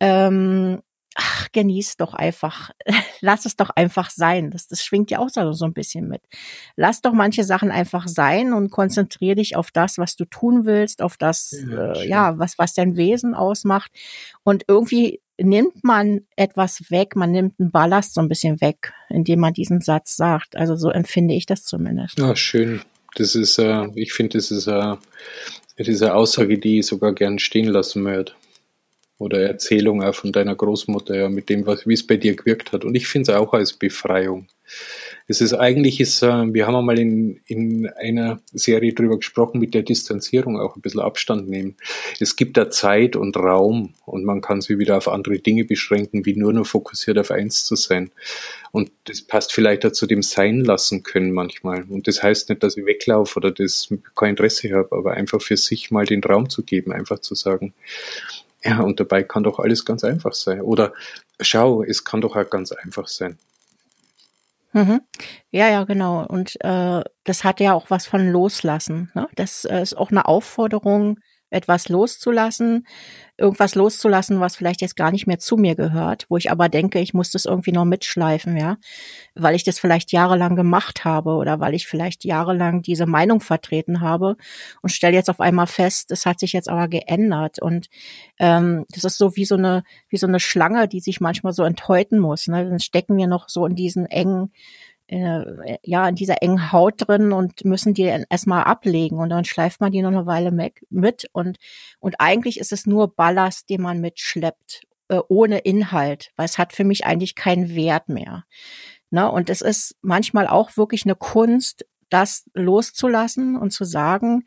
ähm, 0.00 0.80
ach, 1.14 1.48
genieß 1.52 1.96
doch 1.96 2.14
einfach, 2.14 2.70
lass 3.20 3.46
es 3.46 3.56
doch 3.56 3.70
einfach 3.70 4.10
sein. 4.10 4.50
Das, 4.50 4.66
das 4.66 4.84
schwingt 4.84 5.10
ja 5.10 5.18
auch 5.18 5.28
so, 5.28 5.52
so 5.52 5.64
ein 5.64 5.72
bisschen 5.72 6.08
mit. 6.08 6.22
Lass 6.76 7.00
doch 7.00 7.12
manche 7.12 7.44
Sachen 7.44 7.70
einfach 7.70 8.08
sein 8.08 8.52
und 8.52 8.70
konzentriere 8.70 9.36
dich 9.36 9.56
auf 9.56 9.70
das, 9.70 9.98
was 9.98 10.16
du 10.16 10.24
tun 10.24 10.64
willst, 10.64 11.02
auf 11.02 11.16
das, 11.16 11.52
ja, 11.52 11.92
äh, 11.92 12.08
ja, 12.08 12.38
was, 12.38 12.58
was 12.58 12.74
dein 12.74 12.96
Wesen 12.96 13.34
ausmacht. 13.34 13.92
Und 14.42 14.64
irgendwie 14.68 15.20
nimmt 15.38 15.82
man 15.82 16.20
etwas 16.36 16.90
weg, 16.90 17.16
man 17.16 17.32
nimmt 17.32 17.58
einen 17.58 17.70
Ballast 17.70 18.14
so 18.14 18.20
ein 18.20 18.28
bisschen 18.28 18.60
weg, 18.60 18.92
indem 19.08 19.40
man 19.40 19.52
diesen 19.52 19.80
Satz 19.80 20.16
sagt. 20.16 20.56
Also 20.56 20.76
so 20.76 20.90
empfinde 20.90 21.34
ich 21.34 21.46
das 21.46 21.64
zumindest. 21.64 22.18
Ja, 22.18 22.36
schön. 22.36 22.82
Das 23.16 23.34
ist, 23.34 23.58
äh, 23.58 23.86
ich 23.94 24.12
finde, 24.12 24.38
das 24.38 24.50
ist 24.50 24.66
äh, 24.66 24.96
diese 25.78 26.14
Aussage, 26.14 26.58
die 26.58 26.80
ich 26.80 26.86
sogar 26.86 27.12
gern 27.12 27.38
stehen 27.38 27.66
lassen 27.66 28.04
würde 28.04 28.32
oder 29.18 29.42
Erzählung 29.42 30.02
auch 30.02 30.14
von 30.14 30.32
deiner 30.32 30.54
Großmutter, 30.54 31.16
ja, 31.16 31.28
mit 31.28 31.48
dem, 31.48 31.66
wie 31.66 31.94
es 31.94 32.06
bei 32.06 32.16
dir 32.16 32.34
gewirkt 32.34 32.72
hat. 32.72 32.84
Und 32.84 32.94
ich 32.94 33.06
finde 33.06 33.30
es 33.30 33.36
auch 33.36 33.52
als 33.52 33.72
Befreiung. 33.72 34.48
Es 35.26 35.40
ist 35.40 35.54
eigentlich, 35.54 36.00
ist, 36.00 36.22
äh, 36.22 36.52
wir 36.52 36.66
haben 36.66 36.76
einmal 36.76 36.98
in, 36.98 37.40
in 37.46 37.86
einer 37.88 38.40
Serie 38.52 38.92
drüber 38.92 39.16
gesprochen, 39.16 39.58
mit 39.58 39.74
der 39.74 39.82
Distanzierung 39.82 40.60
auch 40.60 40.76
ein 40.76 40.82
bisschen 40.82 41.00
Abstand 41.00 41.48
nehmen. 41.48 41.76
Es 42.20 42.36
gibt 42.36 42.56
da 42.56 42.70
Zeit 42.70 43.16
und 43.16 43.36
Raum 43.36 43.94
und 44.04 44.24
man 44.24 44.40
kann 44.40 44.60
sich 44.60 44.78
wieder 44.78 44.96
auf 44.96 45.08
andere 45.08 45.38
Dinge 45.38 45.64
beschränken, 45.64 46.26
wie 46.26 46.36
nur 46.36 46.52
nur 46.52 46.64
fokussiert 46.64 47.18
auf 47.18 47.30
eins 47.30 47.64
zu 47.64 47.76
sein. 47.76 48.10
Und 48.72 48.90
das 49.04 49.22
passt 49.22 49.52
vielleicht 49.52 49.86
auch 49.86 49.92
zu 49.92 50.06
dem 50.06 50.22
Sein 50.22 50.60
lassen 50.64 51.02
können 51.02 51.32
manchmal. 51.32 51.84
Und 51.88 52.06
das 52.08 52.22
heißt 52.22 52.48
nicht, 52.48 52.62
dass 52.62 52.76
ich 52.76 52.84
weglaufe 52.84 53.38
oder 53.38 53.50
das 53.50 53.88
kein 54.14 54.30
Interesse 54.30 54.72
habe, 54.72 54.94
aber 54.96 55.12
einfach 55.12 55.40
für 55.40 55.56
sich 55.56 55.90
mal 55.90 56.06
den 56.06 56.22
Raum 56.22 56.50
zu 56.50 56.62
geben, 56.62 56.92
einfach 56.92 57.20
zu 57.20 57.34
sagen, 57.34 57.72
ja, 58.64 58.80
und 58.80 58.98
dabei 58.98 59.22
kann 59.22 59.42
doch 59.42 59.58
alles 59.58 59.84
ganz 59.84 60.04
einfach 60.04 60.32
sein. 60.32 60.62
Oder 60.62 60.94
schau, 61.40 61.82
es 61.82 62.04
kann 62.04 62.20
doch 62.20 62.34
auch 62.34 62.48
ganz 62.48 62.72
einfach 62.72 63.08
sein. 63.08 63.38
Mhm. 64.74 65.02
Ja, 65.52 65.68
ja, 65.68 65.84
genau. 65.84 66.26
Und 66.26 66.56
äh, 66.64 67.02
das 67.24 67.44
hat 67.44 67.60
ja 67.60 67.74
auch 67.74 67.90
was 67.90 68.06
von 68.06 68.28
Loslassen. 68.28 69.10
Ne? 69.14 69.28
Das 69.36 69.64
äh, 69.64 69.80
ist 69.80 69.96
auch 69.96 70.10
eine 70.10 70.26
Aufforderung, 70.26 71.18
etwas 71.54 71.88
loszulassen, 71.88 72.86
irgendwas 73.36 73.74
loszulassen, 73.74 74.40
was 74.40 74.56
vielleicht 74.56 74.80
jetzt 74.80 74.96
gar 74.96 75.10
nicht 75.10 75.26
mehr 75.26 75.38
zu 75.38 75.56
mir 75.56 75.74
gehört, 75.74 76.26
wo 76.28 76.36
ich 76.36 76.50
aber 76.50 76.68
denke, 76.68 77.00
ich 77.00 77.14
muss 77.14 77.30
das 77.30 77.46
irgendwie 77.46 77.72
noch 77.72 77.84
mitschleifen, 77.84 78.56
ja, 78.56 78.76
weil 79.34 79.54
ich 79.54 79.64
das 79.64 79.78
vielleicht 79.78 80.12
jahrelang 80.12 80.54
gemacht 80.56 81.04
habe 81.04 81.30
oder 81.30 81.58
weil 81.58 81.74
ich 81.74 81.86
vielleicht 81.86 82.24
jahrelang 82.24 82.82
diese 82.82 83.06
Meinung 83.06 83.40
vertreten 83.40 84.00
habe 84.00 84.36
und 84.82 84.90
stelle 84.90 85.14
jetzt 85.14 85.30
auf 85.30 85.40
einmal 85.40 85.66
fest, 85.66 86.10
das 86.10 86.26
hat 86.26 86.38
sich 86.38 86.52
jetzt 86.52 86.68
aber 86.68 86.88
geändert 86.88 87.60
und 87.60 87.88
ähm, 88.38 88.84
das 88.90 89.04
ist 89.04 89.18
so 89.18 89.36
wie 89.36 89.44
so 89.44 89.56
eine 89.56 89.82
wie 90.08 90.16
so 90.16 90.26
eine 90.26 90.40
Schlange, 90.40 90.86
die 90.86 91.00
sich 91.00 91.20
manchmal 91.20 91.52
so 91.52 91.64
enthäuten 91.64 92.18
muss. 92.18 92.46
Ne? 92.46 92.68
Dann 92.68 92.80
stecken 92.80 93.16
wir 93.16 93.26
noch 93.26 93.48
so 93.48 93.66
in 93.66 93.74
diesen 93.74 94.06
engen 94.06 94.52
äh, 95.06 95.78
ja, 95.82 96.08
in 96.08 96.14
dieser 96.14 96.42
engen 96.42 96.72
Haut 96.72 96.94
drin 97.06 97.32
und 97.32 97.64
müssen 97.64 97.94
die 97.94 98.02
erstmal 98.02 98.64
ablegen 98.64 99.18
und 99.18 99.28
dann 99.28 99.44
schleift 99.44 99.80
man 99.80 99.92
die 99.92 100.02
noch 100.02 100.10
eine 100.10 100.26
Weile 100.26 100.50
mit 100.90 101.28
und, 101.32 101.58
und 102.00 102.16
eigentlich 102.20 102.58
ist 102.58 102.72
es 102.72 102.86
nur 102.86 103.14
Ballast, 103.14 103.68
den 103.68 103.82
man 103.82 104.00
mitschleppt, 104.00 104.82
äh, 105.08 105.20
ohne 105.28 105.58
Inhalt, 105.58 106.32
weil 106.36 106.46
es 106.46 106.58
hat 106.58 106.72
für 106.72 106.84
mich 106.84 107.04
eigentlich 107.04 107.34
keinen 107.34 107.74
Wert 107.74 108.08
mehr. 108.08 108.44
Ne? 109.10 109.30
Und 109.30 109.50
es 109.50 109.60
ist 109.60 109.96
manchmal 110.00 110.46
auch 110.46 110.76
wirklich 110.76 111.04
eine 111.04 111.14
Kunst, 111.14 111.84
das 112.08 112.48
loszulassen 112.54 113.56
und 113.56 113.72
zu 113.72 113.84
sagen, 113.84 114.44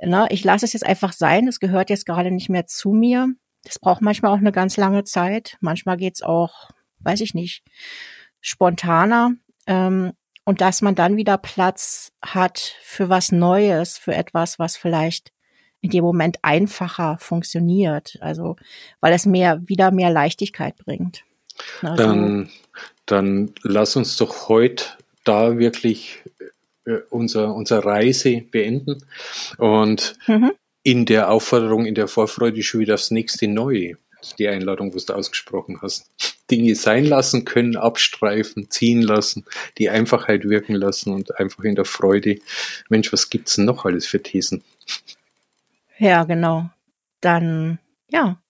ne, 0.00 0.26
ich 0.30 0.44
lasse 0.44 0.64
es 0.64 0.72
jetzt 0.72 0.86
einfach 0.86 1.12
sein, 1.12 1.48
es 1.48 1.60
gehört 1.60 1.90
jetzt 1.90 2.06
gerade 2.06 2.30
nicht 2.30 2.48
mehr 2.48 2.66
zu 2.66 2.92
mir. 2.92 3.28
Das 3.64 3.78
braucht 3.78 4.02
manchmal 4.02 4.32
auch 4.32 4.38
eine 4.38 4.52
ganz 4.52 4.76
lange 4.76 5.04
Zeit. 5.04 5.56
Manchmal 5.60 5.96
geht's 5.96 6.22
auch, 6.22 6.70
weiß 7.00 7.20
ich 7.20 7.34
nicht, 7.34 7.62
spontaner. 8.40 9.32
Ähm, 9.66 10.12
und 10.44 10.60
dass 10.60 10.82
man 10.82 10.94
dann 10.94 11.16
wieder 11.16 11.38
Platz 11.38 12.12
hat 12.20 12.74
für 12.82 13.08
was 13.08 13.30
Neues, 13.30 13.96
für 13.98 14.14
etwas, 14.14 14.58
was 14.58 14.76
vielleicht 14.76 15.32
in 15.80 15.90
dem 15.90 16.04
Moment 16.04 16.38
einfacher 16.42 17.16
funktioniert. 17.20 18.18
Also, 18.20 18.56
weil 19.00 19.12
es 19.12 19.26
mehr, 19.26 19.60
wieder 19.66 19.90
mehr 19.90 20.10
Leichtigkeit 20.10 20.76
bringt. 20.76 21.24
Also, 21.82 21.96
dann, 21.96 22.50
dann 23.06 23.52
lass 23.62 23.96
uns 23.96 24.16
doch 24.16 24.48
heute 24.48 24.84
da 25.24 25.58
wirklich 25.58 26.22
äh, 26.86 26.98
unser, 27.10 27.54
unsere 27.54 27.84
Reise 27.84 28.40
beenden 28.40 29.04
und 29.58 30.16
mhm. 30.26 30.52
in 30.82 31.06
der 31.06 31.30
Aufforderung, 31.30 31.86
in 31.86 31.94
der 31.94 32.08
Vorfreude 32.08 32.62
schon 32.62 32.80
wieder 32.80 32.94
das 32.94 33.10
nächste 33.10 33.46
Neue 33.46 33.96
die 34.38 34.48
Einladung, 34.48 34.94
was 34.94 35.06
du 35.06 35.14
ausgesprochen 35.14 35.80
hast. 35.82 36.10
Dinge 36.50 36.74
sein 36.74 37.04
lassen 37.04 37.44
können, 37.44 37.76
abstreifen, 37.76 38.70
ziehen 38.70 39.02
lassen, 39.02 39.44
die 39.78 39.88
Einfachheit 39.88 40.44
wirken 40.44 40.74
lassen 40.74 41.12
und 41.12 41.38
einfach 41.38 41.64
in 41.64 41.74
der 41.74 41.84
Freude, 41.84 42.38
Mensch, 42.88 43.12
was 43.12 43.30
gibt's 43.30 43.56
denn 43.56 43.64
noch 43.64 43.84
alles 43.84 44.06
für 44.06 44.22
Thesen? 44.22 44.62
Ja, 45.98 46.24
genau. 46.24 46.68
Dann, 47.20 47.78
ja, 48.08 48.42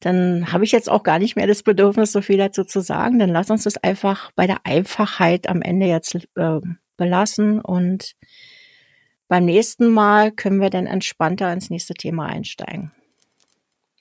dann 0.00 0.52
habe 0.52 0.64
ich 0.64 0.72
jetzt 0.72 0.90
auch 0.90 1.02
gar 1.02 1.18
nicht 1.18 1.36
mehr 1.36 1.46
das 1.46 1.62
Bedürfnis, 1.62 2.12
so 2.12 2.22
viel 2.22 2.38
dazu 2.38 2.64
zu 2.64 2.80
sagen. 2.80 3.18
Dann 3.18 3.30
lass 3.30 3.50
uns 3.50 3.64
das 3.64 3.76
einfach 3.76 4.30
bei 4.32 4.46
der 4.46 4.64
Einfachheit 4.64 5.48
am 5.48 5.62
Ende 5.62 5.86
jetzt 5.86 6.14
äh, 6.36 6.60
belassen 6.96 7.60
und 7.60 8.14
beim 9.28 9.44
nächsten 9.44 9.88
Mal 9.88 10.32
können 10.32 10.60
wir 10.60 10.70
dann 10.70 10.86
entspannter 10.86 11.52
ins 11.52 11.70
nächste 11.70 11.94
Thema 11.94 12.26
einsteigen. 12.26 12.90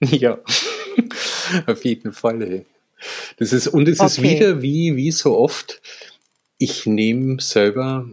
Ja, 0.11 0.39
auf 1.67 1.83
jeden 1.83 2.13
Fall. 2.13 2.65
Das 3.37 3.53
ist, 3.53 3.67
und 3.67 3.87
es 3.87 3.99
okay. 3.99 4.07
ist 4.07 4.21
wieder 4.21 4.61
wie, 4.61 4.95
wie 4.95 5.11
so 5.11 5.37
oft, 5.37 5.81
ich 6.57 6.85
nehme 6.85 7.41
selber, 7.41 8.07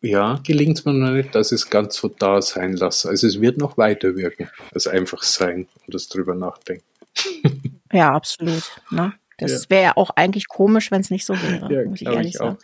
ja, 0.00 0.40
gelingt 0.46 0.78
es 0.78 0.84
mir 0.84 0.92
noch 0.92 1.10
nicht, 1.10 1.34
dass 1.34 1.52
es 1.52 1.70
ganz 1.70 1.96
so 1.96 2.08
da 2.08 2.42
sein 2.42 2.74
lasse. 2.74 3.08
Also 3.08 3.26
es 3.26 3.40
wird 3.40 3.58
noch 3.58 3.78
weiter 3.78 4.16
wirken, 4.16 4.50
als 4.72 4.86
einfach 4.86 5.22
sein 5.22 5.68
und 5.86 5.94
das 5.94 6.08
drüber 6.08 6.34
nachdenken. 6.34 6.84
Ja, 7.94 8.14
absolut. 8.14 8.62
Ne? 8.90 9.12
Das 9.36 9.64
ja. 9.64 9.70
wäre 9.70 9.82
ja 9.82 9.96
auch 9.96 10.08
eigentlich 10.16 10.48
komisch, 10.48 10.90
wenn 10.90 11.02
es 11.02 11.10
nicht 11.10 11.26
so 11.26 11.34
wäre, 11.34 11.70
ja, 11.70 11.84
muss 11.86 12.00
ich 12.00 12.06
ehrlich 12.06 12.28
ich 12.28 12.38
sagen. 12.38 12.56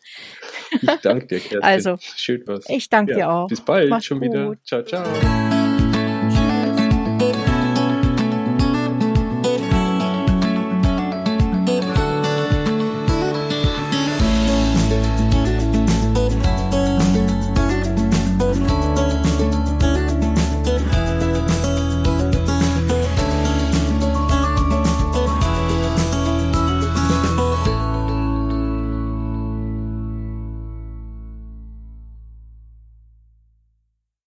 Ich 0.70 0.90
danke 1.02 1.26
dir, 1.26 1.40
Kerstin. 1.40 1.62
Also, 1.62 1.98
Schön 2.16 2.42
was. 2.46 2.64
Ich 2.70 2.88
danke 2.88 3.12
ja, 3.12 3.18
dir 3.18 3.30
auch. 3.30 3.48
Bis 3.48 3.60
bald, 3.60 3.90
Mach's 3.90 4.06
schon 4.06 4.20
gut. 4.20 4.30
wieder. 4.30 4.56
Ciao, 4.64 4.82
ciao. 4.82 5.04